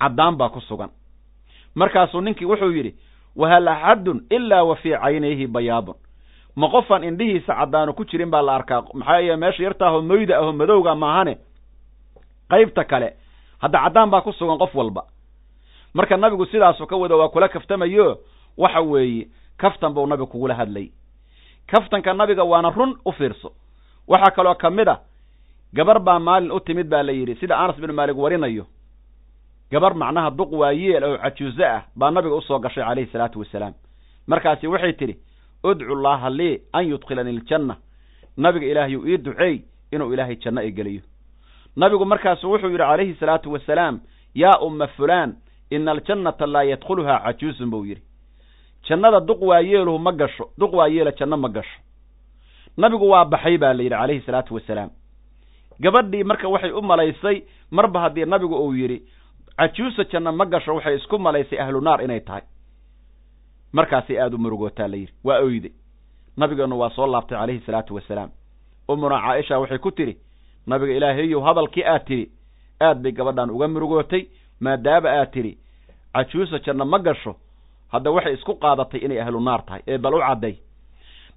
[0.00, 0.90] caddaan baa ku sugan.
[1.74, 2.94] Markaasuu ninkii wuxuu yidhi
[3.36, 5.94] wahal axadun ilaa wa fii caynayhi bayaadun
[6.56, 10.52] ma qofaan indhihiisa caddaanu ku jirin baa la arkaa maxaa yee meesha yartaahoo moyda ahoo
[10.52, 11.34] madowga maahane
[12.50, 13.08] qaybta kale
[13.62, 15.02] hadda caddaan baa ku sugan qof walba.
[15.94, 18.18] Marka nabigu sidaasu ka wada waa kula kaftamayo?
[18.56, 19.26] Waxa weeye
[19.58, 20.90] kaftan buu nabigu kugula hadlay.
[21.66, 23.52] Kaftanka nabiga waana run u fiirso.
[24.08, 25.00] Waxaa kaloo ka mid a
[25.74, 28.66] gabar baa maalin u timid baa la yidhi sida anas bin maalik warinayo.
[29.70, 33.74] Gabar macnaha duq waayeel oo cajuuze ah baa nabiga u soo gashay calayhi salaatu wasalaam.
[34.26, 35.16] Markaasi waxay tidhi
[35.64, 37.76] udcu llaaha lii an yudkhilani iljanna
[38.36, 41.02] nabiga ilaahyu ii duceey inuu ilaahay janno i geliyo.
[41.76, 44.00] Nabigu markaasu wuxuu yidhi calayhi salaatu wasalaam
[44.34, 45.34] yaa umma fulaan
[45.70, 48.02] ina aljannata laa yadkhuluhaa cajuusun buu yidhi
[48.88, 51.78] jannada duq waayeeluhu ma gasho duq waayeela janno ma gasho.
[52.76, 54.90] Nabigu waa baxay baa la yidhi calayhi salaatu wasalaam.
[55.80, 59.02] Gabadhii marka waxay u malaysay marba haddii nabigu uu yidhi
[59.58, 62.42] cajuusa janno ma gasho waxay isku malaysay ahlu naar inay tahay.
[63.72, 65.72] Markaasay aada u murugootaa la yidhi waa oyday
[66.36, 68.30] nabigeennu waa soo laabtay calayhi salaatu wasalaam.
[68.88, 70.16] Umuna caaisha waxay ku tidhi
[70.66, 72.30] nabiga ilaahayow hadalkii aad tidhi
[72.80, 74.22] aad bay gabadhan uga murugootay
[74.60, 75.58] maadaama aad tidhi
[76.14, 77.36] cajuusa janno ma gasho
[77.96, 80.54] hadda waxay isku qaadatay inay ahlu naar tahay ee bal u cadday.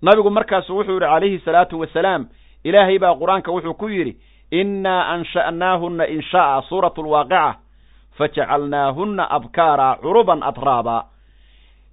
[0.01, 2.27] Nabigu markaasu wuxuu yidhi calayhi salaatu wasalaam
[2.63, 4.13] ilaahay baa qur'aanka wuxuu ku yidhi
[4.51, 7.55] innaa ansha'naahunna insha'a suuratu alwaaqica
[8.17, 11.05] fajacalnaahunna abkaara curuban atraaba.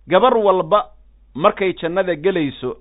[0.08, 0.80] Gabar walba
[1.34, 2.76] markay jannada gelayso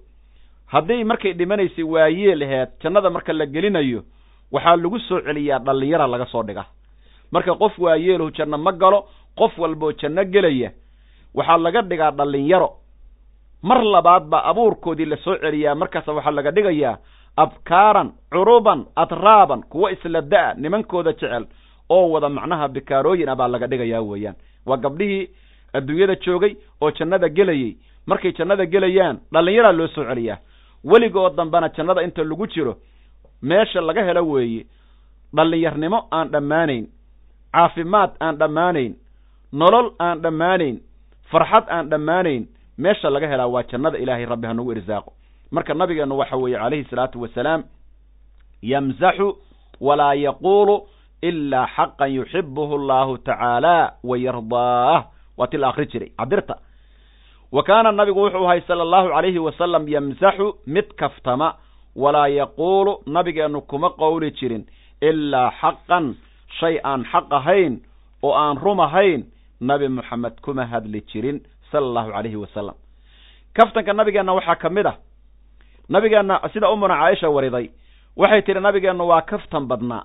[0.74, 4.04] hadday markay dhimanaysay waayeel aheed jannada marka la gelinayo
[4.52, 6.66] waxaa lagu soo celiyaa dhallinyara laga soo dhiga.
[7.32, 9.06] Marka qof waayeeluhu janno ma galo
[9.38, 10.72] qof walboo janno gelaya
[11.36, 12.70] waxaa laga dhigaa dhallinyaro.
[13.64, 16.98] Mar labaad baa abuurkoodii la soo celiyaa markaas waxaa laga dhigayaa
[17.38, 21.46] abkaaran curuban atraaban kuwo isla da'a nimankooda jecel
[21.90, 24.36] oo wada macnaha bikaarooyin ah baa laga dhigayaa weeyaan.
[24.66, 25.30] Waa gabdhihii
[25.74, 27.76] adduunyada joogay oo jannada gelayey
[28.08, 30.38] markay jannada gelayaan dhallinyaraa loo soo celiyaa.
[30.86, 32.74] Weligood dambena jannada inta lagu jiro
[33.42, 34.66] meesha laga helo weeye
[35.36, 36.86] dhallinyarnimo aan dhammaanayn
[37.54, 38.94] caafimaad aan dhammaanayn
[39.54, 40.78] nolol aan dhammaanayn
[41.32, 42.48] farxad aan dhammaanayn
[42.78, 45.12] meesha laga helaa waa jannada ilaahay rabbi hanugu irsaaqo.
[45.52, 47.64] Marka nabigeennu waxa weeye calayhi salaatu wasalaam
[48.62, 49.28] yamzaxu
[49.82, 50.76] walaa yaquulu
[51.22, 55.06] ilaa xaqan yuxibuhu allahu tacaala wa yardaah.
[55.38, 56.56] Waa ti la akri jiray cabirta
[57.52, 61.56] wa kaana nabigu wuxuu ahay sala allahu calayhi wasalam yamsaxu mid kaftama
[61.96, 64.66] walaa yaquulu nabigeennu kuma qowli jirin
[65.02, 66.16] ilaa xaqan
[66.60, 67.80] shay aan xaq ahayn
[68.24, 69.24] oo aan rum ahayn
[69.62, 71.39] nabi moxamed kuma hadli jirin
[71.72, 72.76] sala allahu calayhi wasalam
[73.53, 74.97] kaftanka nabigeenna waxaa ka mid ah.
[75.89, 77.70] Nabigeenna sida umuna caaisha wariday
[78.18, 80.03] waxay tihi nabigeennu waa kaftan badnaa.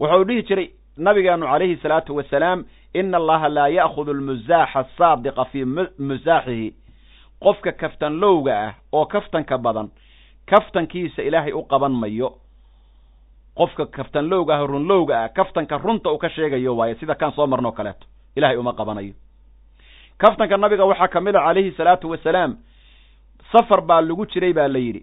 [0.00, 5.64] Wuxuu dhihi jiray nabigeennu calayhi salaatu wasalaam ina allaha laa ya'khudu almusaaxa asaadiqa fii
[5.98, 6.74] musaaxihi
[7.40, 9.90] qofka kaftan lowga ah oo kaftanka badan
[10.46, 12.30] kaftankiisa ilaahay u qaban mayo.
[13.54, 17.46] Qofka kaftan lowga ah runlowga ah kaftanka runta uu ka sheegayo waaye sida kaan soo
[17.46, 18.06] marnoo kaleeto
[18.38, 19.14] ilahay uma qabanayo.
[20.18, 22.56] Kaftanka nabiga waxaa ka mid a calayhi salaatu wasalaam
[23.52, 25.02] safar baa lagu jiray baa la yidhi.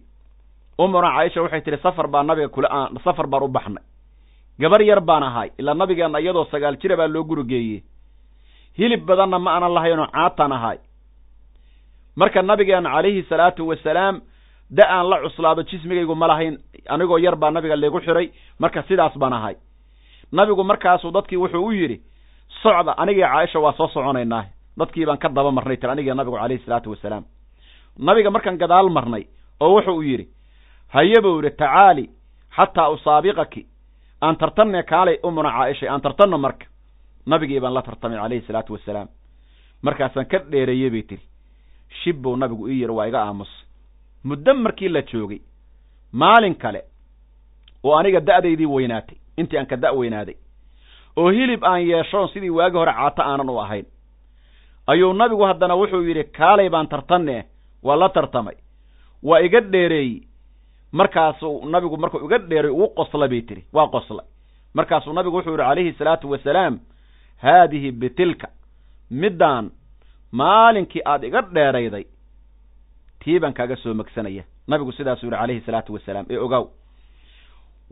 [0.79, 2.69] Umuna caaisha waxay tihi safar baa nabiga kula
[3.03, 3.83] safar baan u baxnay.
[4.59, 7.83] Gabar yar baan ahay ilaa nabigeenna iyadoo sagaal jira baa loo gurigeeyey.
[8.77, 10.77] Hilib badanna ma anan lahaynoo caataan ahay.
[12.15, 14.21] Marka nabigeenna calayhi salaatu wasalaam
[14.69, 16.57] da aan la cuslaado jismigaygu ma lahayn
[16.89, 18.27] anigoo yar baa nabiga laygu xiray
[18.59, 19.55] marka sidaas baan ahay.
[20.31, 21.97] Nabigu markaasuu dadkii wuxuu u yidhi
[22.61, 24.45] socda anigii caaisha waa soo soconaynaa
[24.79, 27.23] dadkii baan ka daba marnay tir anigii nabigu calayhi salaatu wasalaam.
[27.99, 29.23] Nabiga markaan gadaal marnay
[29.59, 30.27] oo wuxuu yidhi
[30.87, 32.09] haye buu yidhi tacaali
[32.55, 33.65] xataa usaabiqaki
[34.21, 36.65] aan tartanne kaalay umuna caaishay aan tartanno marka.
[37.25, 39.07] Nabigii baan la tartamay calayhi salaatu wasalaam.
[39.81, 41.21] Markaasaan ka dheereeyey bay tiri.
[42.03, 43.49] Shib buu nabigu ii yidhi waa iga aamus.
[44.23, 45.39] Muddo markii la joogay
[46.13, 46.81] maalin kale
[47.83, 50.35] oo aniga da'daydii weynaatay intii aan ka da' weynaaday
[51.17, 53.85] oo hilib aan yeeshoon sidii waagi hore caato aanan u ahayn.
[54.87, 57.45] Ayuu nabigu haddana wuxuu yidhi kaalay baan tartanne
[57.83, 58.55] waa la tartamay.
[59.23, 60.21] Waa iga dheereeyey.
[60.91, 64.25] Markaasuu nabigu markuu iga dheeray ugu qosla bay tiri waa qoslay.
[64.73, 66.79] Markaasuu nabigu wuxuu yidhi calayhi salaatu wasalaam
[67.41, 68.47] haadihi bitilka
[69.11, 69.71] middaan
[70.31, 72.05] maalinkii aada iga dheerayday
[73.23, 76.65] tii baan kaaga soo megsanaya nabigu sidaasuu yidhi calayhi salaatu wasalaam ee ogaaw.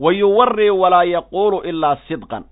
[0.00, 2.44] Wa yuwarii walaa yaquulu ilaa sidqan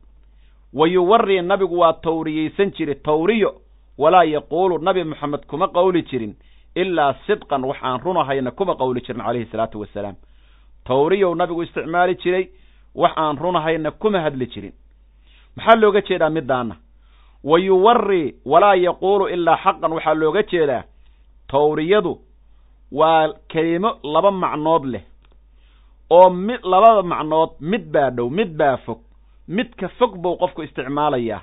[0.72, 3.54] wa yuwarii nabigu waa tawriyeysan jiri tawriyo
[3.98, 6.34] walaa yaquulu nabi moxamed kuma qowli jirin
[6.74, 10.14] ilaa sidqan wax aan run ahayna kuma qowli jirin calayhi salaatu wasalaam.
[10.84, 12.48] Tawriyow nabigu isticmaali jiray
[12.94, 14.72] wax aan runahayna kuma hadli jirin.
[15.56, 16.76] Maxaa looga jeedaa midaana
[17.44, 20.82] wa yuwari walaa yaquulu ilaa xaqan waxaa looga jeedaa
[21.48, 22.18] tawriyadu
[22.92, 25.02] waa kelimo laba macnood leh.
[26.10, 28.98] Oo mid labada macnood mid baa dhow mid baa fog
[29.49, 31.43] midka fog buu qofku isticmaalayaa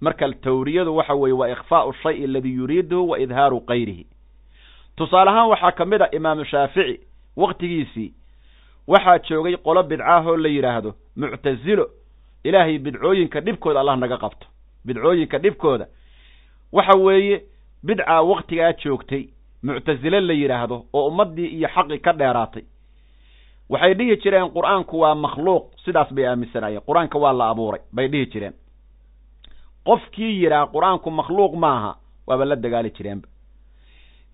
[0.00, 4.06] marka tawriyadu waxa weeye waa ikhfaau shay aladii yuriiduhu wa idhaaru kayrihi
[4.96, 7.00] tusaale ahaan waxaa ka mid a imaamu shaafici
[7.36, 8.12] wakhtigiisii
[8.88, 11.90] waxaa joogay qolo bidcaahoo la yidhaahdo muctasilo
[12.44, 14.46] ilaahay bidcooyinka dhibkooda allah naga qabto.
[14.84, 15.86] Bidcooyinka dhibkooda.
[16.72, 17.42] Waxa weeye
[17.84, 19.22] bidcaa wakhtigaa joogtay
[19.62, 22.62] muctasile la yidhaahdo oo ummaddii iyo xaqii ka dheeraatay
[23.70, 26.82] waxay dhihi jireen qur'aanku waa makhluuq sidaas bay aaminsanaayeen.
[26.88, 28.54] Qur'aanka waa la abuuray bay dhihi jireen.
[29.86, 31.92] Qofkii yidhaah qur'aanku makhluuq maaha
[32.26, 33.28] waaba la dagaali jireenba.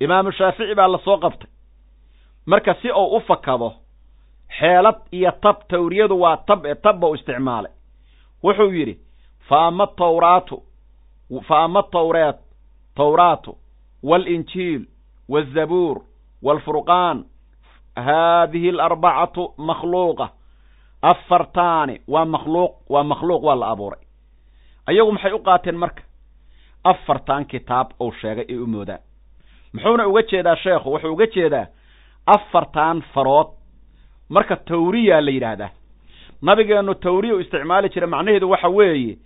[0.01, 1.51] Imaamu shaafici baa la soo qabtay.
[2.47, 3.72] Marka si uu u fakado
[4.59, 7.72] xeelad iyo tab tawriyadu waa tab ee tabba u isticmaalay.
[8.43, 8.99] Wuxuu yidhi
[9.49, 10.62] fa ama tawraatu
[11.49, 12.37] fa ama tawreet
[12.97, 13.57] tawraatu
[14.03, 14.82] waalinjiil
[15.28, 15.97] waazabuur
[16.43, 17.24] waalfurqaan
[17.97, 20.29] haadihi alarbacatu makhluuqa
[21.03, 24.01] afartaani waa makhluuq waa makhluuq waa la abuuray
[24.87, 26.03] ayagu maxay u qaateen marka
[26.85, 29.01] afartan kitaab uu sheegay ay u moodaan
[29.75, 31.67] muxuuna uga jeedaa sheekhu wuxuu uga jeedaa
[32.27, 33.47] afartan farood
[34.29, 35.71] marka tawriyaa la yidhaahdaa
[36.43, 39.19] nabigeennu tawriya u isticmaali jira macnaheedu waxa weeye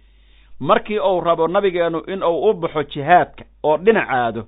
[0.60, 4.44] markii uu rabo nabigeennu in uu u baxo jihaadka oo dhinacaado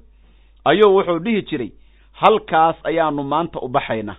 [0.64, 1.70] ayuu wuxuu dhihi jiray
[2.12, 4.16] halkaas ayaanu maanta u baxaynaa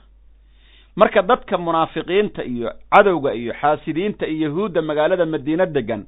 [0.95, 6.05] marka dadka munaafiqiinta iyo cadowga iyo xaasidiinta iyo yahuudda magaalada madiine degan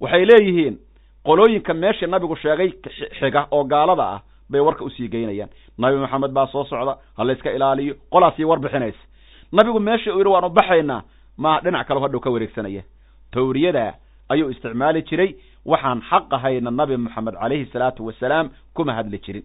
[0.00, 0.78] waxay leeyihiin
[1.24, 2.70] qolooyinka meeshii nabigu sheegay
[3.20, 5.50] xiga oo gaalada ah bay warka u sii geynayaan.
[5.78, 8.98] Nabi maxamed baa soo socda ha layska ilaaliyo qolaasii war bixinaysa.
[9.52, 11.02] Nabigu meeshii uu yidhi waanu baxaynaa
[11.36, 12.82] ma dhinac kaleo hadhow ka wareegsanaya.
[13.32, 13.92] Tawriyadaa
[14.28, 15.34] ayuu isticmaali jiray
[15.66, 19.44] waxaan xaq ahayna nabi moxamed calayhi salaatu wasalaam kuma hadli jirin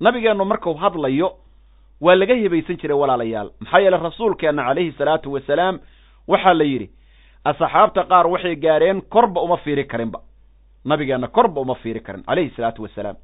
[0.00, 1.28] nabigeennu marku hadlayo
[2.00, 3.50] waa laga hibaysan jiray walaalayaal.
[3.60, 5.78] Maxaa yeele rasuulkeenna calayhi salaatu wasalaam
[6.28, 6.90] waxaa la yidhi
[7.44, 10.20] asxaabta qaar waxay gaareen korba uma fiiri karinba.
[10.84, 13.16] Nabigeenna korba uma fiiri karin calayhi salaatu wasalaam.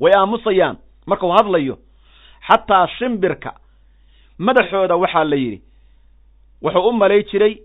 [0.00, 1.78] Way aamusayaan markuu hadlayo
[2.48, 3.54] xataa shimbirka
[4.38, 5.62] madaxooda waxaa la yidhi
[6.62, 7.58] wuxuu u malay jiray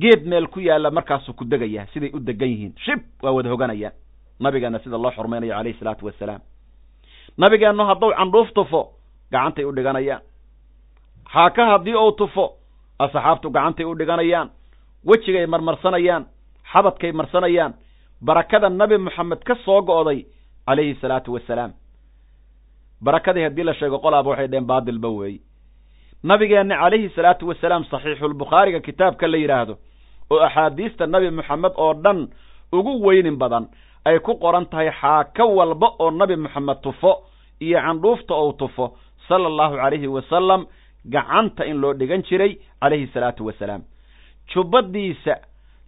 [0.00, 2.74] geed meel ku yaalla markaasuu ku degayaa siday u degan yihiin.
[2.84, 3.92] Shib waa wada hoganayaan.
[4.40, 6.40] Nabigeenna sida loo xurmaynayo calayhi salaatu wasalaam
[7.38, 8.80] nabigeennu hadduu candhuuf tufo
[9.32, 10.22] gacantay u dhiganayaan.
[11.24, 12.44] Haaka haddii uu tufo
[12.98, 14.48] asxaabtu gacantay u dhiganayaan.
[15.06, 16.24] Wejigay marmarsanayaan
[16.72, 17.72] xabadkay marsanayaan.
[18.20, 20.26] Barakada nabi moxamed ka soo go'day
[20.66, 21.72] calayhi salaatu wasalaam.
[23.04, 25.40] Barakadii haddii la sheego qolaaba waxay dheheen baadilba weeye
[26.22, 29.74] nabigeenna calayhi salaatu wasalaam saxiixulbukhaariga kitaabka la yidhaahdo
[30.30, 32.28] oo axaadiista nabi moxamed oo dhan
[32.72, 33.68] ugu weynin badan
[34.04, 37.12] ay ku qoran tahay xaaka walba oo nabi moxamed tufo
[37.60, 38.86] iyo candhuufta ou tufo
[39.28, 40.66] sala allahu calayhi wasalam
[41.04, 43.82] gacanta in loo dhigan jiray calayhi salaatu wasalaam
[44.54, 45.36] jubbadiisa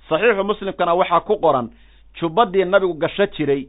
[0.08, 1.70] saxiixu muslimkana waxaa ku qoran
[2.20, 3.68] jubbadii nabigu gasho jiray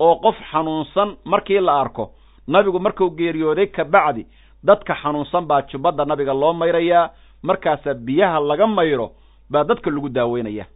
[0.00, 2.10] oo qof xanuunsan markii la arko
[2.48, 4.26] nabigu markuu geeriyooday ka bacdi
[4.64, 7.10] dadka xanuunsan baa jubbadda nabiga loo mayrayaa
[7.42, 9.12] markaasaa biyaha laga mayro
[9.50, 10.66] baa dadka lagu daaweynaya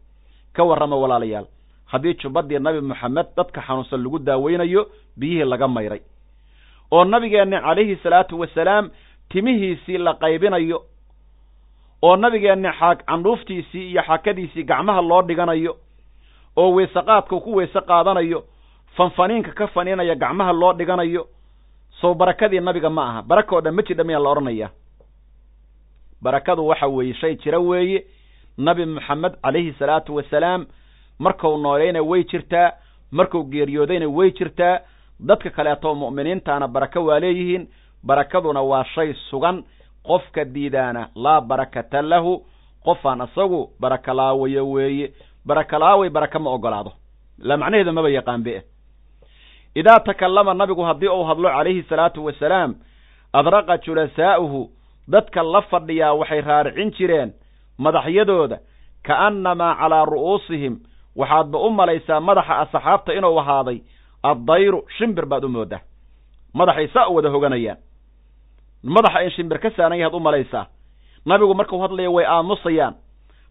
[0.53, 1.47] ka warrama walaalayaal
[1.87, 6.01] haddii jubbadii nabi moxamed dadka xanuunsan lagu daaweynayo biyihii laga mayray
[6.93, 8.91] oo nabigeenna calayhi salaatu wasalaam
[9.31, 10.79] timihiisii la qaybinayo
[12.03, 15.77] oo nabigeenna xaag candhuuftiisii iyo xakadiisii gacmaha loo dhiganayo
[16.57, 18.45] oo weeseqaadkau ku weese qaadanayo
[18.97, 21.27] fanfaniinka ka faniinaya gacmaha loo dhiganayo
[22.01, 23.23] sow barakadii nabiga ma aha.
[23.23, 24.69] Baraka oo dhan ma jidha miyaa la odhanaya?
[26.23, 28.05] Barakadu waxa weeye shay jira weeye.
[28.59, 30.67] Nabi moxamed calayhi salaatu wasalaam
[31.19, 32.73] markuu noolayna way jirtaa
[33.13, 34.81] markuu geeriyoodayna way jirtaa
[35.21, 37.69] dadka kaleeto mu'miniintaana barako waa leeyihiin.
[38.07, 39.65] Barakaduna waa shay sugan.
[40.07, 42.47] Qofka diidaana laa barakata lahu.
[42.85, 45.13] Qofaan isagu baraka laawayo weeye.
[45.47, 46.93] Baraka laaway baraka ma ogolaado.
[47.39, 48.63] La macnaheedu maba yaqaan be
[49.75, 52.75] idaa takallama nabigu haddii uu hadlo calayhi salaatu wasalaam
[53.33, 54.71] adraqa julasaa'uhu.
[55.09, 57.33] Dadka la fadhiyaa waxay raaricin jireen
[57.79, 58.59] madaxyadooda
[59.07, 60.75] ka'annamaa calaa ru'uusihim.
[61.17, 63.79] Waxaadba u malaysaa madaxa asxaabta inuu ahaaday
[64.31, 65.81] addayru shimbir baad u mooddaa
[66.55, 67.79] madaxay saa u wada hoganayaan
[68.97, 70.65] madaxa in shimbir ka saaran yahaad u malaysaa
[71.31, 72.95] nabigu markuu hadlayo way aamusayaan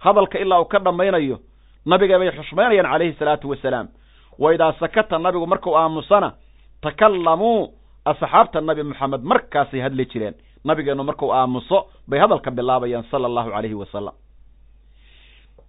[0.05, 1.37] hadalka ilaa uu ka dhammaynayo
[1.85, 3.87] nabiga bay xushmaynayaan calayhi salaatu wasalaam
[4.39, 6.29] wa idaa sakata nabigu markuu aamusana
[6.81, 7.59] takallamuu
[8.11, 10.35] asxaabta nabi moxamed markaasay hadli jireen
[10.69, 11.77] nabigeennu markuu aamuso
[12.09, 14.13] bay hadalka bilaabayaan sala allahu calayhi wasalam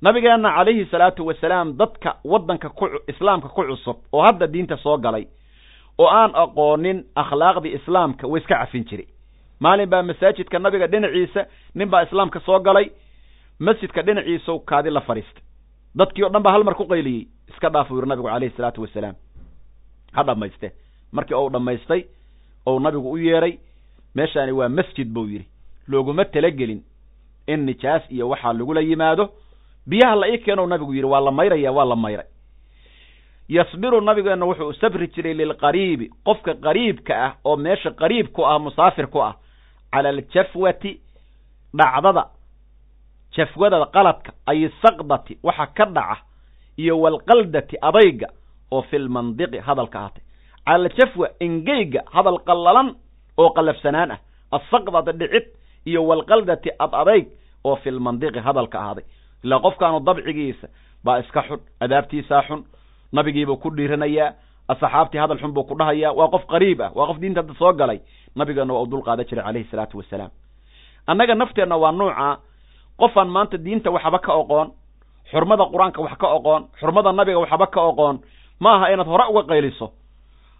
[0.02, 5.26] nabigeenna calayhi salaatu wasalaam dadka waddanka ku islaamka ku cusub oo hadda diinta soo galay
[5.98, 9.06] oo aan aqoonin akhlaaqdii islaamka way iska cafin jiray
[9.60, 12.90] maalin baa masaajidka nabiga dhinaciisa nin baa islaamka soo galay
[13.58, 15.42] masjidka dhinaciisau kaadi la fadhiistay
[15.96, 18.82] dadkii o dhan baa hal mar ku qayliyey iska dhaaf buu yidhi nabigu calayhi salaatu
[18.82, 19.14] wasalaam.
[20.12, 20.72] Ha dhammayste
[21.12, 22.04] markii ou dhammaystay
[22.66, 23.58] ou nabigu u yeedhay
[24.14, 25.46] meeshaani waa masjid buu yidhi.
[25.88, 26.82] Looguma talagelin
[27.48, 29.30] in nijaas iyo waxaa lagula yimaado
[29.86, 32.26] biyaha la ii keeno nabigu yidhi waa la mayraya waa la mayray.
[33.48, 39.06] Yasbiru nabigeenna wuxuu sabri jiray lilqariibi qofka qariibka ah oo meesha qariib ku ah musaafir
[39.06, 39.34] ku ah
[39.92, 41.00] cala aljafwati
[41.74, 42.24] dhacdada
[43.36, 46.16] jafwadada qaladka ay saqdati waxa ka dhaca
[46.76, 48.26] iyo walqaldati adayga
[48.72, 50.22] oo fi lmandiqi hadalka ahatay
[50.66, 52.94] cala aljafwa engeyga hadal qallalan
[53.38, 54.18] oo qallafsanaan ah
[54.52, 55.46] asaqdata dhicid
[55.86, 57.26] iyo walqaldati ad adayg
[57.64, 59.04] oo fi lmandiqi hadalka ahaaday
[59.44, 60.68] ilaa qofkaanu dabcigiisa
[61.04, 62.64] baa iska xun adaabtiisaa xun
[63.12, 64.32] nabigiibuu ku dhiiranayaa
[64.68, 67.72] asxaabtii hadal xun buu ku dhahayaa waa qof qariib ah waa qof diinta hadda soo
[67.72, 68.00] galay
[68.36, 70.30] nabigeenna waa u dul qaadan jiray calayhi salaatu wasalaam.
[71.06, 72.38] Annaga nafteenna waa nuuca
[72.98, 74.68] qofaan maanta diinta waxba ka oqoon
[75.30, 78.18] xurmada qur'aanka wax ka oqoon xurmada nabiga waxba ka oqoon
[78.60, 79.92] ma aha inaad hore uga qayliso.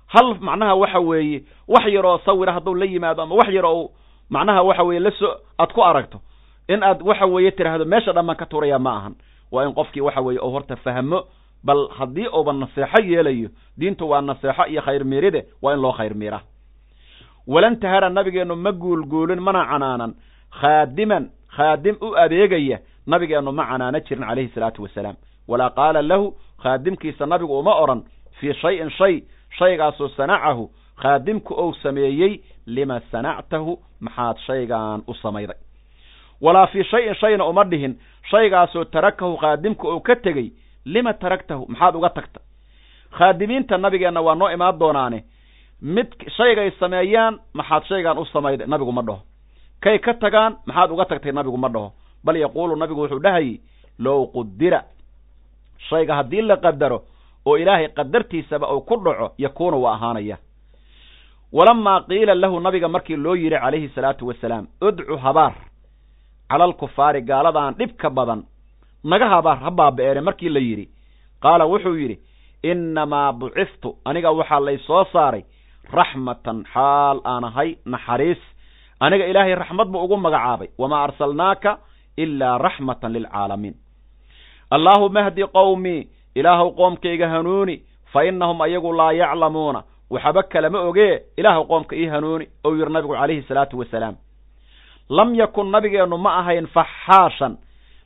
[0.06, 3.90] Hal macnaha waxa weeye wax yaroo sawira hadduu la yimaado ama wax yar oo
[4.30, 6.20] macnaha waxa weeye la soo aad ku aragto
[6.68, 9.14] in aad waxa weeye tiraahdo meesha dhammaan ka tuuraya ma ahan.
[9.52, 11.24] Waa in qofkii waxa weeye uu horta fahmo
[11.64, 13.48] bal haddii uuba naseexo yeelayo
[13.78, 16.40] diintu waa naseexo iyo khayr miiride waa in loo khayr miira.
[17.46, 20.14] Walan tahara nabigeennu ma guulguulin mana canaanan.
[20.60, 25.16] Khaadiman khaadim u adeegaya nabigeennu ma canaano jirin calayhi salaatu wasalaam.
[25.48, 28.02] Walaa qaala lahu khaadimkiisa nabigu uma odhan
[28.40, 29.22] fii shayin shay
[29.58, 30.70] shaygaasoo sanacahu
[31.02, 35.56] khaadimku ou sameeyey lima sanactahu maxaad shaygaan u samayday
[36.40, 37.96] walaa fii shayin shayna uma dhihin.
[38.30, 40.52] Shaygaasoo tarakahu khaadimku ou ka tegey
[40.84, 42.40] lima taragtahu maxaad uga tagta.
[43.18, 45.24] Khaadimiinta nabigeenna waa noo imaan doonaane.
[45.82, 46.06] Mid
[46.36, 49.20] shaygay sameeyaan maxaad shaygaan u samayday nabigu ma dhaho.
[49.80, 51.92] Kay ka tagaan maxaad uga tagtay nabigu ma dhaho.
[52.24, 53.60] Bal yaquulu nabigu wuxuu dhahayey
[53.98, 54.82] low qudira
[55.88, 57.02] shayga haddii la qadaro
[57.46, 60.36] oo ilaahay qadartiisaba uu ku dhaco yakuunu waa ahaanaya.
[61.52, 65.54] Walamaa qiila lahu nabiga markii loo yidhi calayhi salaatu wasalaam udcu habaar
[66.48, 68.42] cala alkufaari gaaladan dhibka badan.
[69.04, 69.70] Naga habaar ha
[70.22, 70.88] markii la yidhi
[71.42, 72.18] qaala wuxuu yidhi
[72.62, 75.44] innamaa buciftu aniga waxaa lay soo saaray
[75.92, 78.38] raxmatan xaal aan ahay naxariis.
[79.00, 80.68] Aniga ilaahay raxmad buu ugu magacaabay.
[80.78, 81.78] Wamaa arsalnaaka
[82.16, 83.74] ilaa raxmatan lilcaalamiin
[84.70, 87.82] allaahuma hdi qowmii ilaahuw qoomkayga hanuuni
[88.12, 89.82] fa innahum ayagu laa yaclamuuna.
[90.10, 94.16] Waxaba kalama ogee ilaahuw qoomka ii hanuuni ou yidhi nabigu calayhi salaatu wasalaam
[95.08, 97.56] lam yakun nabigeennu ma ahayn faxaashan.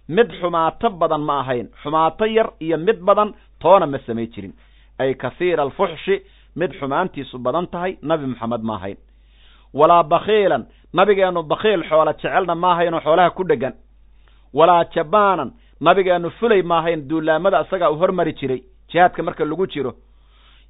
[0.09, 1.69] Mid xumaato badan ma ahayn.
[1.83, 4.53] Xumaato yar iyo mid badan toona ma samay jirin.
[4.99, 6.23] Ay kasiira alfuxshi
[6.57, 8.97] mid xumaantiisu badan tahay nabi maxamed ma ahayn.
[9.75, 13.73] Walaa bakhiilan nabigeennu bakhiil xoola jecelna ma ahaynoo xoolaha ku dhegan.
[14.53, 18.63] Walaa jabaanan nabigeennu fulay ma ahayn duulaamada isagaa uu hormari jiray.
[18.91, 19.95] Jihaadka marka lagu jiro.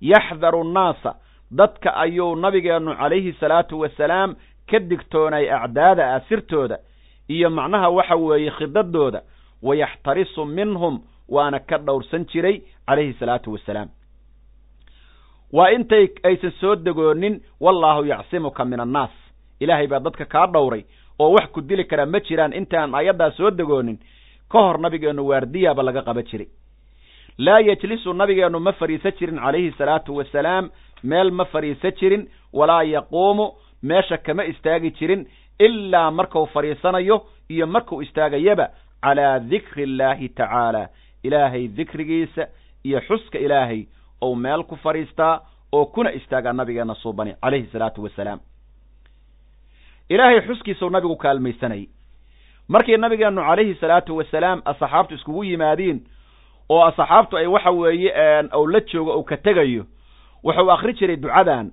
[0.01, 1.15] Yaxdaru nnaasa
[1.51, 4.37] dadka ayuu nabigeennu calayhi salaatu wasalaam
[4.71, 6.79] ka digtoonay acdaada ah sirtooda
[7.29, 9.23] iyo macnaha waxa weeye khidadooda
[9.63, 13.89] wayaxtarisu minhum waana ka dhowrsan jiray calayhi salaatu wasalaam
[15.53, 19.11] waa intay aysan soo degoonin wallaahu yacsimuka min annaas.
[19.61, 20.85] Ilaahay baa dadka kaa dhowray
[21.19, 23.99] oo wax ku dili karaa ma jiraan intaan ayaddaa soo degoonin
[24.53, 26.49] ka hor nabigeennu waardiyaaba laga qaba jiray.
[27.39, 30.71] Laa yejlisu nabigeennu ma fadhiisan jirin calayhi salaatu wasalaam
[31.03, 33.53] meel ma fadhiisan jirin walaa yaquumu
[33.83, 35.27] meesha kama istaagi jirin
[35.59, 38.69] ilaa markuu fadhiisanayo iyo markuu istaagayaba
[39.03, 40.89] calaa dikri illaahi tacaala.
[41.23, 42.47] Ilaahay dikrigiisa
[42.85, 43.87] iyo xuska ilaahay
[44.21, 45.41] ou meel ku fadhiistaa
[45.73, 48.41] oo kuna istaagaa nabigeenna suubani calayhi salaatu wasalaam.
[50.09, 51.87] Ilaahay xuskiisau nabigu kaalmaysanayay
[52.69, 56.01] markii nabigeennu calayhi salaatu wasalaam asxaabtu iskugu yimaadiin
[56.69, 58.13] oo asxaabtu ay waxa weeye
[58.53, 59.87] ou la joogo ou ka tegayo
[60.45, 61.71] wuxuu akri jiray ducadan.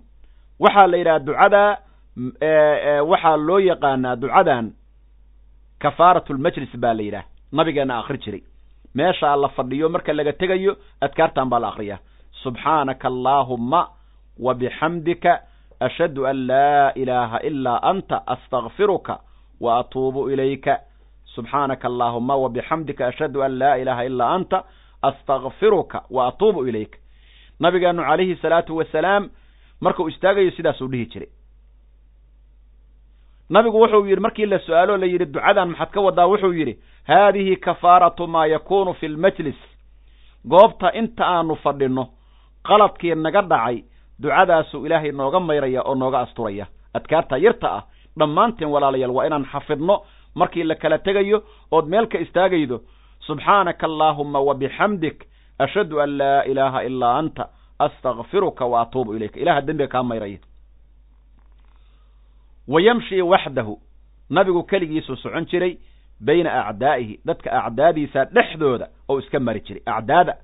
[0.59, 1.77] Waxaa la yidhaha ducada
[2.17, 4.71] waxaa loo yaqaanaa ducadan
[5.79, 7.25] kafaarat lmajlis baa la yidhaah.
[7.51, 8.41] Nabigeenna akri jiray.
[8.95, 11.99] Meeshaa la fadhiyo marka laga tegayo adkaartan baa la akriyaa
[12.43, 13.87] subxaanaka allaahumma
[14.39, 15.41] wa bixamdika
[15.79, 19.19] ashhadu an laa ilaaha ilaa anta astakfiruka
[19.61, 20.79] wa atuubu ilayka.
[21.35, 24.63] Subxaanaka allaahuma wa bixamdika ashhadu an laa ilaaha ilaa anta
[25.01, 26.97] astakfiruka wa atuubu ilayka.
[27.59, 29.29] Nabigeennu calayhi salaatu wasalaam
[29.81, 31.29] markuu istaagayo sidaasuu dhihi jiray
[33.49, 36.73] nabigu wuxuu yidhi markii la su'aalo la yidhi ducadan maxaad ka wadaa wuxuu yidhi
[37.07, 39.55] haadihi kafaaratu maa yakuunu fi lmajlis
[40.47, 42.05] goobta inta aanu fadhinno
[42.67, 43.77] qaladkii naga dhacay
[44.21, 46.65] ducadaasuu ilaahay nooga mayraya oo nooga asturaya.
[46.93, 47.83] Adkaarta yarta ah
[48.19, 50.01] dhammaanteen walaalayaal waa inaan xafidno
[50.35, 52.79] markii la kala tegayo ood meel ka istaagaydo.
[53.27, 55.23] Subxaanaka allaahuma wa bixamdik
[55.59, 59.39] ashhadu an laa ilaaha ilaa anta astakfiruka wa atuubu ilayka.
[59.39, 60.37] Ilaha dembiga kaa mayraya
[62.67, 63.79] wa yamshii waxdahu
[64.29, 65.77] nabigu keligiisuu socon jiray
[66.19, 70.37] bayna acdaa'ihi dadka acdaadiisa dhexdooda oo iska mari jiray acdaada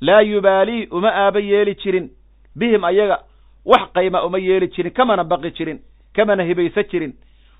[0.00, 2.10] laa yubaalii uma aaba yeeli jirin
[2.56, 3.18] bihim ayaga
[3.64, 5.78] wax qayma uma yeeli jirin kamana baqi jirin
[6.14, 7.12] kamana hibaysa jirin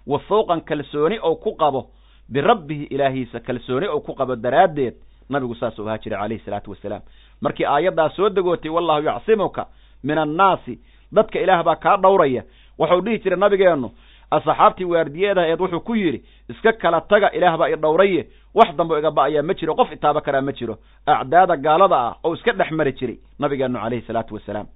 [0.06, 1.90] wa fawqan kalsooni ou ku qabo
[2.28, 4.94] birabbihi ilaahiisa kalsooni ou ku qabo daraaddeed
[5.30, 7.02] nabigu saasuu ahaa jiray calayhi salaatu wasalaam
[7.40, 9.66] markii aayaddaa soo degootay wallahu yacsimuka
[10.04, 10.78] min annaasi
[11.12, 12.42] dadka ilaah baa kaa dhowraya
[12.78, 13.88] wuxuu dhihi jiray nabigeennu
[14.30, 19.10] asxaabtii waardiyeedahaeed wuxuu ku yidhi iska kala taga ilaah baa i dhowraye wax dambo iga
[19.10, 20.74] ba'ayaa ma jiro qof itaaba karaa ma jiro.
[21.06, 24.66] Acdaada gaalada ah oo iska dhex mari jiray nabigeennu calayhi salaatu wasalaam.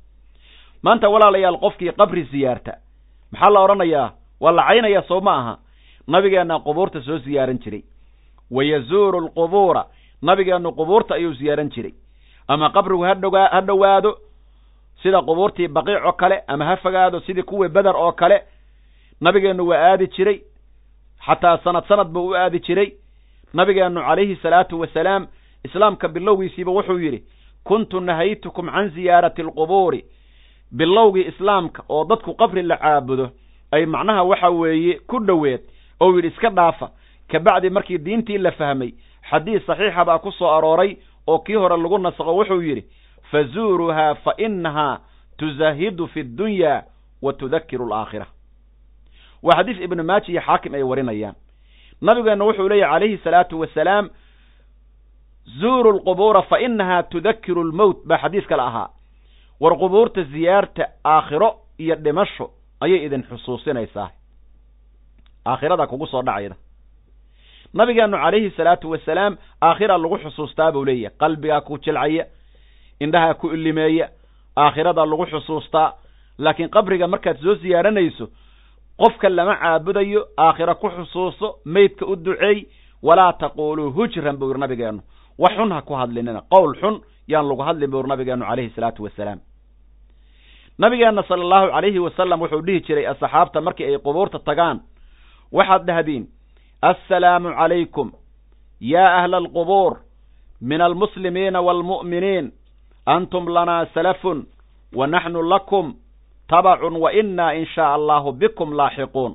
[0.83, 2.73] Maanta walaalayaal qofkii qabri siyaarta
[3.33, 4.07] maxaa la odhanayaa
[4.41, 5.55] waa la caynayaa soo ma aha.
[6.09, 7.83] Nabigeenna qubuurta soo siyaaran jiray.
[8.51, 9.85] Wa yazuuru alqubuura
[10.23, 11.93] nabigeennu qubuurta ayuu siyaaran jiray.
[12.49, 13.15] Ama qabrigu ha
[13.63, 14.11] dhowaado
[15.03, 18.43] sida qubuurtii baqiic oo kale ama ha fogaado sidii kuwii beder oo kale
[19.21, 20.41] nabigeennu waa aadi jiray.
[21.27, 22.93] Xataa sanad sanad buu u aadi jiray.
[23.55, 25.27] Nabigeennu calayhi salaatu wasalaam
[25.65, 27.23] islaamka bilowgiisiiba wuxuu yidhi
[27.65, 30.05] kuntu nahaytukum can ziyaarati alqubuuri.
[30.73, 33.31] Bilowgii islaamka oo dadku qabri la caabudo
[33.73, 35.61] ay macnaha waxa weeye ku dhoweed
[36.01, 36.91] ou yidhi iska dhaafa.
[37.29, 38.93] Kabacdi markii diintii la fahmay
[39.31, 40.97] xadiis saxiixa baa ku soo arooray
[41.27, 42.85] oo kii hore lagu nasaqo wuxuu yidhi
[43.31, 44.99] fazuuruhaa fa inahaa
[45.39, 46.83] tuzahidu fi ddunya
[47.23, 48.27] wa tudakiru alaakhira
[49.43, 51.35] waa xadiis ibnu maaji iyo xaakim ay warinayaan.
[52.01, 54.11] Nabigeenna wuxuu leeyahy calayhi salaatu wasalaam
[55.61, 58.89] zuuru lqubuura fa inahaa tudakiru lmowt baa xadiis kale ahaa.
[59.61, 62.51] War qubuurta ziyaarta aakhiro iyo dhimasho
[62.81, 64.11] ayay idin xusuusinaysaa
[65.47, 66.57] aakhirada kugu soo dhacayda
[67.75, 71.17] nabigeennu calayhi salaatu wasalaam aakhira lagu xusuustaa buu leeyahay.
[71.19, 72.27] Qalbigaa ku jilcaya
[73.01, 74.09] indhahaa ku ilimeeya
[74.57, 75.93] aakhirada lagu xusuustaa
[76.39, 78.29] laakiin qabriga markaad soo siyaaranayso
[79.01, 82.67] qofka lama caabudayo aakhiro ku xusuuso meydka u duceey
[83.03, 85.03] walaa taquuluu hujran buu yidhi nabigeennu
[85.39, 89.03] wax xun ha ku hadlinina qowl xun yaan lagu hadlin buu yidhi nabigeennu calayhi salaatu
[89.05, 89.41] wasalaam
[90.79, 94.81] nabigeenna sala allahu calayhi wasalam wuxuu dhihi jiray asxaabta markii ay qubuurta tagaan
[95.53, 96.25] waxaad dhahdiin
[96.83, 98.13] assalaamu calaykum
[98.81, 99.93] yaa ahla alqubuur
[100.61, 102.53] min almuslimiina waalmu'miniin
[103.15, 104.39] antum lanaa salafun
[104.99, 105.95] wa naxnu lakum
[106.49, 109.33] tabacun wa innaa in shaa allahu bikum laaxiquun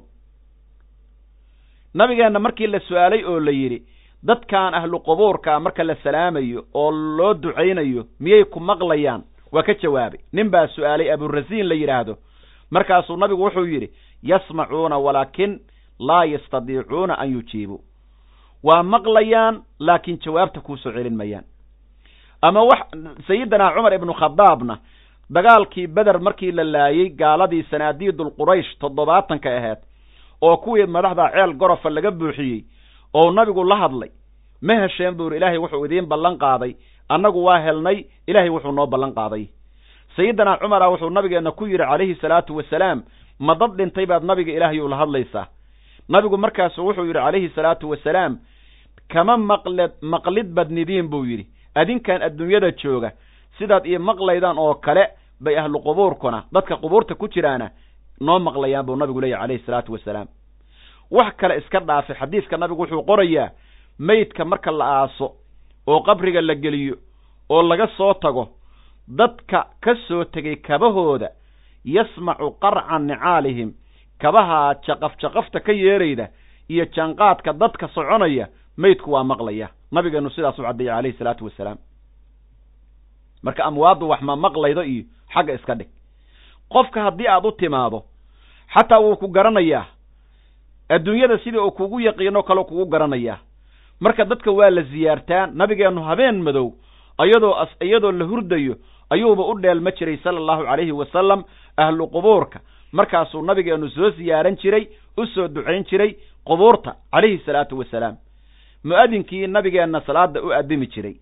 [1.94, 3.80] nabigeenna markii la su'aalay oo la yidhi
[4.28, 10.20] dadkan ahlu qubuurkaa marka la salaamayo oo loo ducaynayo miyay ku maqlayaan waa ka jawaabay
[10.34, 12.14] nin baa su'aalay aburasiin la yidhaahdo
[12.72, 13.88] markaasuu nabigu wuxuu yidhi
[14.24, 15.60] yasmacuuna walaakin
[16.00, 17.82] laa yastadiicuuna an yujiibuu
[18.64, 21.44] waa maqlayaan laakiin jawaabta kuusoo celin mayaan
[22.48, 22.82] ama wax
[23.28, 24.76] sayidinaa cumar ibnu khadaabna
[25.36, 29.78] dagaalkii beder markii la laayey gaaladii sanaadiidul quraysh toddobaatanka ahayd
[30.48, 32.60] oo kuwii madaxda ceel gorofa laga buuxiyey
[33.20, 34.10] oo nabigu la hadlay
[34.68, 36.72] ma hesheen buu yidhi ilaahay wuxuu idiin ballan qaaday
[37.16, 39.44] annagu waa helnay ilaahay wuxuu noo ballan qaaday.
[40.16, 43.04] Sayidinaa cumara wuxuu nabigeenna ku yidhi calayhi salaatu wasalaam
[43.40, 45.46] ma dad dhintay baad nabiga ilaahayuu la hadlaysaa?
[46.10, 48.38] Nabigu markaasu wuxuu yidhi calayhi salaatu wasalaam
[49.14, 51.46] kama maqled maqlid badnidiin buu yidhi
[51.76, 53.12] adinkan adduunyada jooga.
[53.58, 55.08] Sidaad ii maqlaydaan oo kale
[55.44, 57.70] bay ahlu qubuurkuna dadka qubuurta ku jiraana
[58.22, 60.28] noo maqlayaan buu nabigu leeyahy calayhi salaatu wasalaam.
[61.12, 63.50] Wax kale iska dhaafay xadiiska nabigu wuxuu qorayaa
[64.00, 65.32] meydka marka la aaso
[65.88, 66.96] oo qabriga la geliyo
[67.50, 68.48] oo laga soo tago
[69.08, 71.30] dadka ka soo tegay kabahooda
[71.86, 73.74] yasmacu qarca nicaalihim
[74.22, 76.28] kabahaa jaqaf jaqafta ka yeerayda
[76.70, 78.48] iyo janqaadka dadka soconaya
[78.78, 79.70] meydku waa maqlaya.
[79.92, 81.78] Nabigeenu sidaas u caddeeyey calayhi salaatu wasalaam
[83.44, 85.04] marka amwaaddu wax ma maqlaydo iyo
[85.34, 85.88] xagga iska dhig.
[86.70, 88.04] Qofka haddii aad u timaado
[88.74, 89.86] xataa wuu ku garanayaa.
[90.90, 93.38] Adduunyada sidii uu kugu yaqiino kaleo kugu garanayaa.
[94.00, 96.74] Marka dadka waa la ziyaartaa nabigeennu habeen madow
[97.18, 98.76] ayadoo iyadoo la hurdayo
[99.10, 101.44] ayuuba u dheelma jiray sala allahu calayhi wasalam
[101.78, 102.60] ahlu qubuurka.
[102.92, 106.16] Markaasuu nabigeennu soo siyaaran jiray u soo ducayn jiray
[106.46, 108.18] qubuurta calayhi salaatu wasalaam
[108.86, 111.16] mu'adinkii nabigeenna salaada u addimi jiray.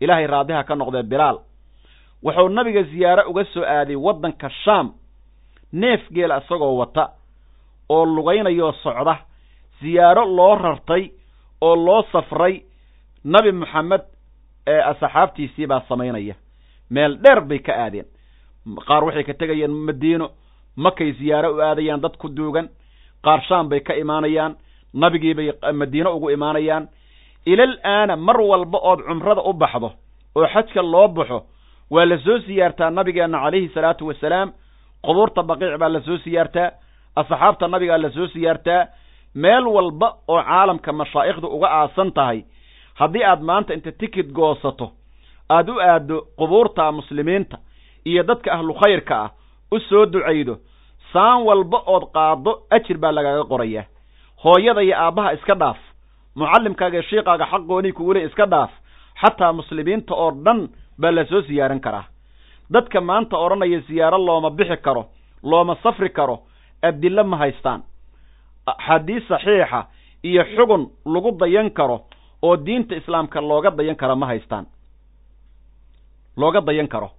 [0.00, 1.38] Ilaahay raadiha ka noqdee bilaal.
[2.24, 4.92] Wuxuu nabiga ziyaaro uga soo aaday waddanka shaam
[5.72, 7.04] neef geela isagoo wata
[7.88, 9.16] oo lugaynayoo socda
[9.80, 11.10] siyaaro loo rartay
[11.60, 12.62] oo loo safray
[13.24, 14.00] nabi moxamed
[14.66, 16.34] ee asxaabtiisii baa samaynaya.
[16.90, 18.06] Meel dheer bay ka aadeen.
[18.86, 20.30] Qaar waxay ka tegayeen madiino
[20.76, 22.68] makay siyaaro u aadayaan dad ku duugan.
[23.24, 24.56] Qaar shaam bay ka imaanayaan.
[24.94, 26.88] Nabigii bay madiine ugu imaanayaan
[27.46, 29.90] ilal aana mar walba ood cumrada u baxdo
[30.36, 31.38] oo xajka loo baxo
[31.90, 34.52] waa la soo siyaartaa nabigeenna calayhi salaatu wasalaam.
[35.04, 36.70] Qubuurta baqiic baa la soo siyaartaa
[37.16, 38.86] asxaabta nabigaa la soo siyaartaa.
[39.34, 42.42] Meel walba oo caalamka mashaa'ikhdu uga aasan tahay
[42.94, 44.90] haddii aad maanta inta tikid goosato
[45.50, 47.56] aad u aaddo qubuurta muslimiinta
[48.04, 49.30] iyo dadka ahlu khayrka ah
[49.72, 50.54] u soo ducaydo
[51.12, 53.84] saan walba ood qaaddo ajir baa lagaaga qorayaa.
[54.44, 55.78] Hooyada iyo aabbaha iska dhaaf
[56.36, 58.70] mucallimkaaga iyo shiikaaga xaqoonii kugule iska dhaaf
[59.22, 60.68] xataa muslimiinta oo dhan
[61.00, 62.04] baa la soo siyaaran karaa.
[62.72, 65.02] Dadka maanta odhanaya siyaaro looma bixi karo
[65.42, 66.36] looma safri karo
[66.82, 67.80] adillo ma haystaan.
[68.66, 69.86] Axaadiis saxiixa
[70.24, 72.00] iyo xugun lagu dayan karo
[72.42, 74.66] oo diinta islaamka looga dayan kara ma haystaan.
[76.36, 77.10] Looga dayan karo.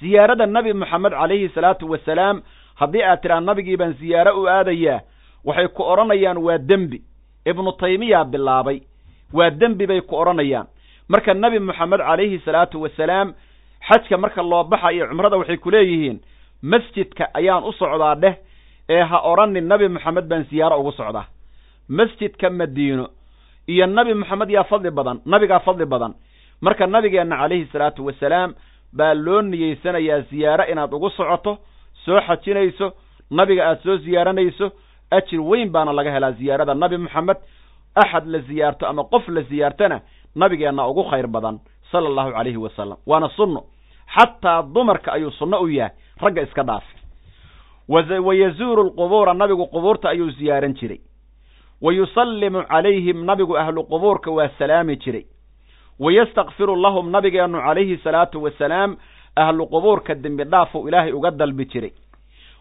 [0.00, 2.42] Siyaarada nebi moxamed calayhi salaatu wasalaam
[2.80, 5.00] haddii aad tidhaa nabigii baan siyaaro u aadayaa
[5.44, 6.98] waxay ku odhanayaan waa dembi
[7.50, 8.80] ibnu taymiya bilaabay.
[9.32, 10.66] Waa dembi bay ku odhanayaan
[11.08, 13.34] marka nebi moxamed calayhi salaatu wasalaam
[13.88, 16.18] xajka marka loo baxayo cumrada waxay ku leeyihiin
[16.62, 18.34] masjidka ayaan u socdaa dheh
[18.88, 21.26] ee ha odhanin nebi moxamed baan siyaaro ugu socdaa.
[21.88, 23.08] Masjidka madiino
[23.68, 26.14] iyo nebi moxamed yaa fadli badan nabigaa fadli badan.
[26.60, 28.54] Marka nabigeenna calayhi salaatu wasalaam
[28.92, 31.58] baa loo niyeysanayaa siyaaro inaad ugu socoto
[32.04, 32.92] soo xajinayso
[33.30, 34.72] nabiga aad soo siyaaranayso
[35.10, 37.36] ajir weyn baana laga helaa ziyaarada nabi moxamed
[37.94, 40.00] axad la siyaarto ama qof la siyaartana
[40.34, 41.58] nabigeenna ugu khayr badan
[41.90, 43.62] sala allahu calayhi wasalam waana sunno.
[44.14, 45.92] Xataa dumarka ayuu sunno u yahay.
[46.20, 46.84] Ragga iska dhaaf
[47.88, 51.00] wa yazuuru lqubuura nabigu qubuurta ayuu siyaaran jiray.
[51.80, 55.24] Wa yusallimu calayhim nabigu ahlu qubuurka waa salaami jiray.
[55.98, 58.96] Wa yastakfiru lahum nabigeennu calayhi salaatu wasalaam
[59.36, 61.92] ahlu qubuurka dembi dhaafuu ilaahay uga dalbi jiray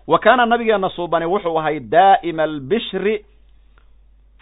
[0.07, 3.25] wa kaana nabigeenna suubani wuxuu ahay daa'ima albishri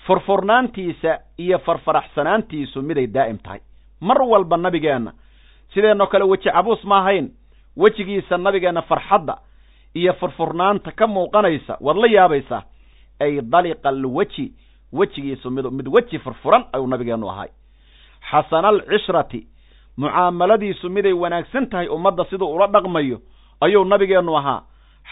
[0.05, 3.59] furfurnaantiisa iyo farfaraxsanaantiisu miday daa'im tahay.
[4.01, 5.13] Mar walba nabigeenna
[5.73, 7.29] sideenoo kale weji cabuus ma ahayn
[7.77, 9.37] wejigiisa nabigeenna farxadda
[9.93, 12.63] iyo furfurnaanta ka muuqanaysa waad la yaabaysaa
[13.19, 14.53] ay daliqa alweji
[14.93, 17.49] wejigiisu mid mid weji furfuran ayuu nabigeennu ahay.
[18.31, 19.47] Xasana alcishrati
[19.97, 23.19] mucaamaladiisu miday wanaagsan tahay ummadda siduu ula dhaqmayo
[23.61, 24.61] ayuu nabigeennu ahaa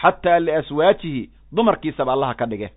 [0.00, 2.70] xataa liaswaajihi dumarkiisaba allaha ka dhige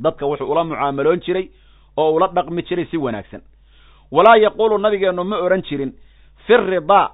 [0.00, 1.48] dadka wuxuu ula mucaamaloon jiray
[1.96, 3.40] oo ula dhaqmi jiray si wanaagsan.
[4.12, 5.92] Walaa yaquulu nabigeennu ma odhan jirin
[6.46, 7.10] fi ridaa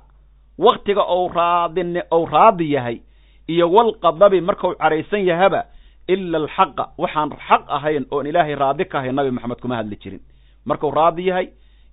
[0.59, 3.01] waktiga ou raadin ou raadi yahay
[3.49, 5.65] iyo walqadabi markau caraysan yahaba
[6.09, 10.21] ila alxaqa waxaan xaq ahayn oon ilaahay raadi ka ahayn nabi moxamed kuma hadli jirin.
[10.67, 11.49] Markuu raadi yahay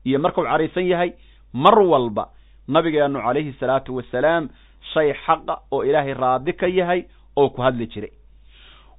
[0.06, 1.14] iyo markuu caraysan yahay
[1.54, 2.30] mar walba
[2.68, 4.50] nabigeennu calayhi salaatu wasalaam
[4.94, 7.04] shay xaqa oo ilaahay raadi ka yahay
[7.38, 8.12] oo ku hadli jiray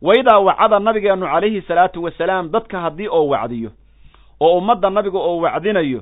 [0.03, 3.71] waidaa wacada nabigeennu calayhi salaatu wasalaam dadka haddii oo wacdiyo
[4.41, 6.01] oo ummadda nabiga oo wacdinayo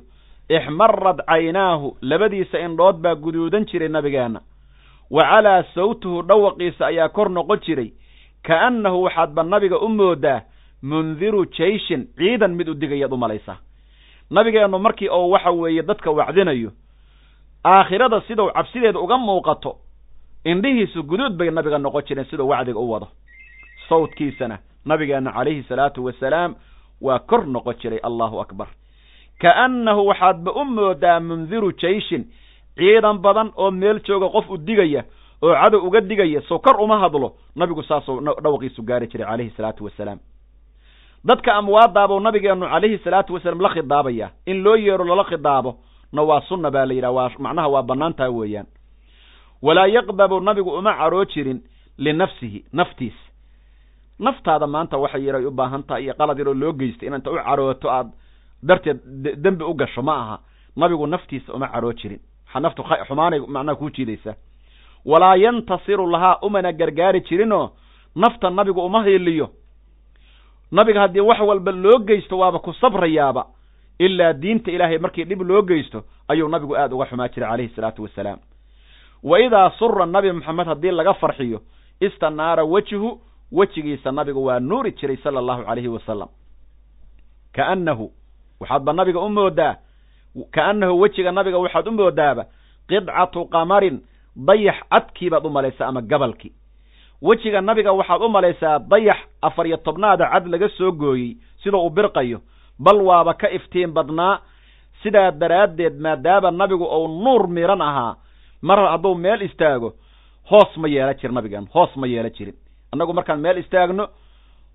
[0.48, 4.40] ixmarad caynaahu labadiisa indhood baa guduudan jiray nabigeenna
[5.10, 7.90] wa calaa sawtuhu dhawaqiisa ayaa kor noqon jiray.
[8.46, 10.40] Ka'annahu waxaadba nabiga u moodaa
[10.82, 13.56] mundiru jayshin ciidan mid u digayaad u malaysaa
[14.30, 16.70] nabigeennu markii oo waxa weeye dadka wacdinayo
[17.64, 19.76] aakhirada sidau cabsideeda uga muuqato
[20.44, 23.08] indhihiisu guduud bay nabiga noqon jireen siduu wacdiga u wado.
[23.88, 26.54] Sawdkiisana nabigeenna calayhi salaatu wasalaam
[27.00, 28.68] waa kor noqon jiray allahu akbar.
[29.40, 32.24] Ka'annahu waxaadba u moodaa mundiru jayshin
[32.76, 35.04] ciidan badan oo meel jooga qof u digaya
[35.42, 39.84] oo cadow uga digaya sow kor uma hadlo nabigu saasuu dhawaqiisu gaari jiray calayhi salaatu
[39.84, 40.18] wasalaam.
[41.24, 45.76] Dadka amwaadaabuu nabigeennu calayhi salaatu wasalaam la khidaabaya in loo yeero lala khidaabo
[46.12, 47.12] na waa sunna baa la yidhaha.
[47.12, 48.66] Waa macnaha waa bannaantaa weeyaan.
[49.62, 51.60] Walaa yaqdabu nabigu uma caroo jirin
[51.98, 53.14] linafsihi naftiis.
[54.18, 57.34] Naftaada maanta waxay yaray u baahan tahay iyo qalad yaroo loo geystay in inta u
[57.36, 58.08] carooto aad
[58.62, 58.98] darteed
[59.42, 60.38] dembi u gasho ma aha.
[60.76, 62.20] Nabigu naftiisa uma caroo jirin.
[62.60, 64.34] Naftu xumaanay macnaha kuu jiidaysa
[65.04, 67.70] walaa yantasiru lahaa umana gargaari jirinoo
[68.16, 69.48] nafta nabigu uma hiiliyo
[70.72, 73.46] nabiga haddii wax walba loo geysto waaba ku sabrayaaba
[74.06, 75.98] ilaa diinta ilaahay markii dhib loo geysto
[76.28, 78.38] ayuu nabigu aada uga xumaa jiray calayhi salaatu wasalaam.
[79.22, 81.58] Wa idaa sura nabi moxamed haddii laga farxiyo
[82.00, 83.10] istanaara wejhu
[83.52, 86.28] wejigiisa nabigu waa nuuri jiray sala allahu calayhi wasalam.
[87.56, 88.10] Kaannahu
[88.60, 89.74] waxaadba nabiga u moodaa
[90.54, 92.44] kaannahu wejiga nabiga waxaad u moodaaba
[92.88, 93.96] qidcatu qamarin
[94.48, 96.52] dayax cadkii baad u malaysa ama gabalkii
[97.22, 101.90] wejiga nabiga waxaad u malaysaa dayax afar iyo tobnaada cad laga soo gooyey sida uu
[101.90, 102.40] birqayo
[102.84, 104.40] bal waaba ka iftiin badnaa
[105.02, 108.16] sidaa daraaddeed maadaama nabigu uu nuur miran ahaa
[108.62, 109.92] mar hadduu meel istaago
[110.50, 112.54] hoos ma yeela jir nabigan hoos ma yeela jirin.
[112.92, 114.08] Annagu markaan meel istaagno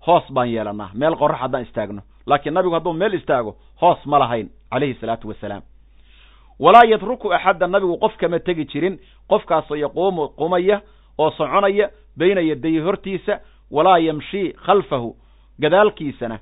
[0.06, 2.02] hoos baan yeelanaa meel qorax haddaan istaagno.
[2.26, 5.62] Laakiin nabigu hadduu meel istaago hoos ma lahayn calayhi salaatu wasalaam
[6.60, 10.80] walaa yatruku axadda nabigu qof kama tegi jirin qofkaasoo yaquumu qumaya
[11.18, 15.16] oo soconaya bayna yadayi hortiisa walaa yamshii khalfahu
[15.60, 16.38] gadaalkiisana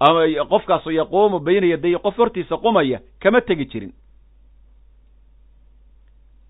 [0.00, 0.20] ama
[0.50, 3.92] qofkaasoo yaquumu bayna yadayi qof hortiisa qumaya kama tegi jirin.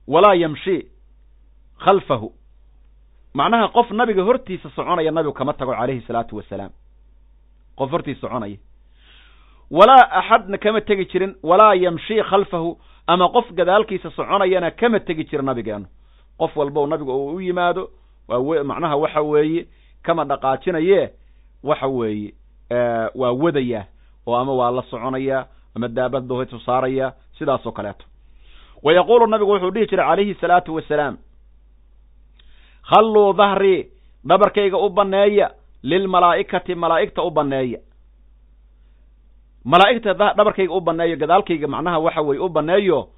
[0.09, 0.87] Walaa yamshii
[1.85, 2.33] khalfahu.
[3.35, 6.71] Macnaha qof nabiga hortiisa soconaya nabigu kama tago calayhi salaatu wasalaam.
[7.77, 8.57] Qof hortiisa soconaya.
[9.71, 12.79] Walaa axadna kama tegi jirin walaa yamshii khalfahu.
[13.07, 15.87] Ama qof gadaalkiisa soconayana kama tegi jira nabigeenu.
[16.39, 17.91] Qof walbo nabigu uu u yimaado
[18.65, 19.67] macnaha waxa weeye
[20.03, 21.11] kama dhaqaajinaye
[21.63, 22.35] waxa weeye
[23.15, 23.85] waa wadaya
[24.27, 28.05] oo ama waa la soconaya ama daabadba hoysu saaraya sidaas oo kaleeto.
[28.83, 31.17] Wa yaquulu nabigu wuxuu dhihi jiray calayhi salaatu wasalaam
[32.91, 33.87] khalluu dahrii
[34.25, 35.51] dhabarkayga u banneeya
[35.83, 37.79] lilmalaa'ikati malaa'igta u banneeya
[39.65, 43.09] malaa'igta dhabarkayga u banneeyo gadaalkayga macnaha waxa weeye u banneeyo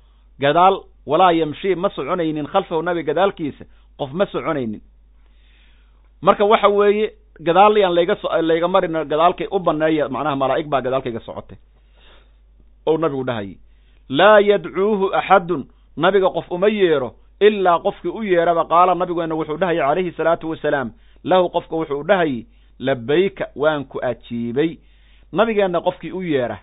[0.41, 3.65] gadaal walaa yamshii ma soconaynin khalfahu nabi gadaalkiisa
[3.99, 4.81] qof ma soconaynin.
[6.23, 10.81] Marka waxa weeye gadaal yaan layga so layga marin gadaalkay u banneeya macnaha malaa'ig baa
[10.81, 11.59] gadaalkayga socotay.
[12.87, 13.57] Ou nabigu dhahayay
[14.09, 15.65] laa yadcuuhu axadun.
[15.97, 20.91] Nabiga qof uma yeero ilaa qofkii u yeeraba qaala nabigeena wuxuu dhahayay calayhi salaatu wasalaam
[21.25, 22.47] lahu qofka wuxuu dhahayay
[22.79, 24.79] labayka waan ku ajiibay.
[25.33, 26.59] Nabigeenna qofkii u yeera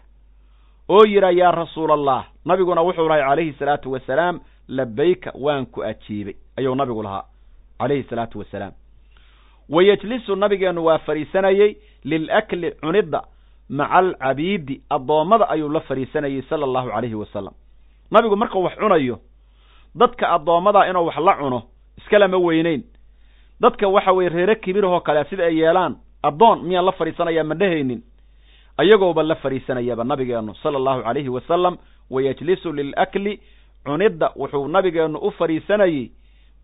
[0.89, 6.35] oo yidha yaa rasuula allah nabiguna wuxuu lahay calayhi salaatu wasalaam labayka waan ku ajiibay.
[6.57, 7.23] Ayuu nabigu lahaa
[7.79, 8.71] calayhi salaatu wasalaam
[9.69, 13.23] wa yejlisu nabigeennu waa fadhiisanayey lilakli cunidda
[13.69, 17.53] maca alcabiidi addoommada ayuu la fadhiisanayey sala allahu calayhi wasalam
[18.11, 19.19] nabigu markuu wax cunayo
[19.95, 21.63] dadka addoommada inuu wax la cuno
[21.97, 22.83] iska lama weyneyn.
[23.61, 28.01] Dadka waxa weye reere kibirahoo kale sida ay yeelaan addoon miyaan la fadhiisanayaa ma dhehaynin
[28.77, 31.77] ayagooba la fadhiisanayaba nabigeennu sala allahu calayhi wasalam
[32.09, 33.39] wayajlisu lilakli
[33.85, 36.09] cunidda wuxuu nabigeennu u fadhiisanayey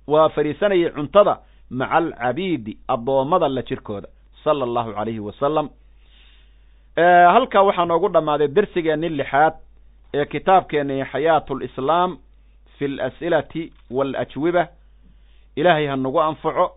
[0.07, 1.37] waa fadhiisanayay cuntada
[1.69, 4.07] maca alcabiidi addoommada la jirkooda
[4.43, 5.69] sala allahu calayhi wasalam
[7.33, 9.53] halkaa waxaa noogu dhammaaday dersigeenni lixaad
[10.13, 12.17] ee kitaabkeenni xayaatu lislaam
[12.77, 14.67] fi alas'ilati waalajwiba
[15.55, 16.71] ilaahay ha nagu anfaco.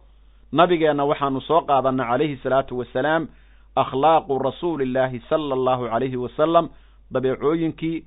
[0.53, 3.29] Nabigeenna waxaanu soo qaadanay calayhi salaatu wasalaam
[3.77, 6.69] akhlaaqu rasuuli illaahi sala allahu calayhi wasalam
[7.13, 8.05] dabeecooyinkii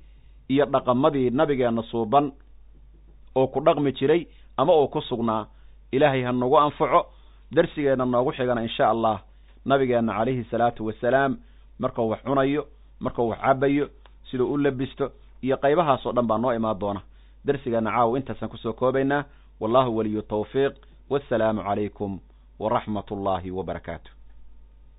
[0.49, 2.31] iyo dhaqamadii nabigeenna suuban
[3.35, 4.27] oo ku dhaqmi jiray
[4.57, 5.45] ama uu ku sugnaa
[5.91, 7.01] ilaahay ha nagu anfaco
[7.55, 9.19] darsigeenna noogu xigana insha allah.
[9.65, 11.37] Nabigeenna calayhi salaatu wasalaam
[11.79, 12.67] markuu wax cunayo
[12.99, 13.89] markuu wax cabayo
[14.31, 15.11] siduu u labisto
[15.41, 17.01] iyo qaybahaas dhan baa noo imaan doona.
[17.45, 19.23] Darsigeenna caawa intaasaan ku soo koobaynaa.
[19.59, 20.73] Wallahu waliyu tawfiiq.
[21.09, 22.19] Wassalaamu calaykum
[22.59, 24.11] waraxmat ullaahi wabarakaatu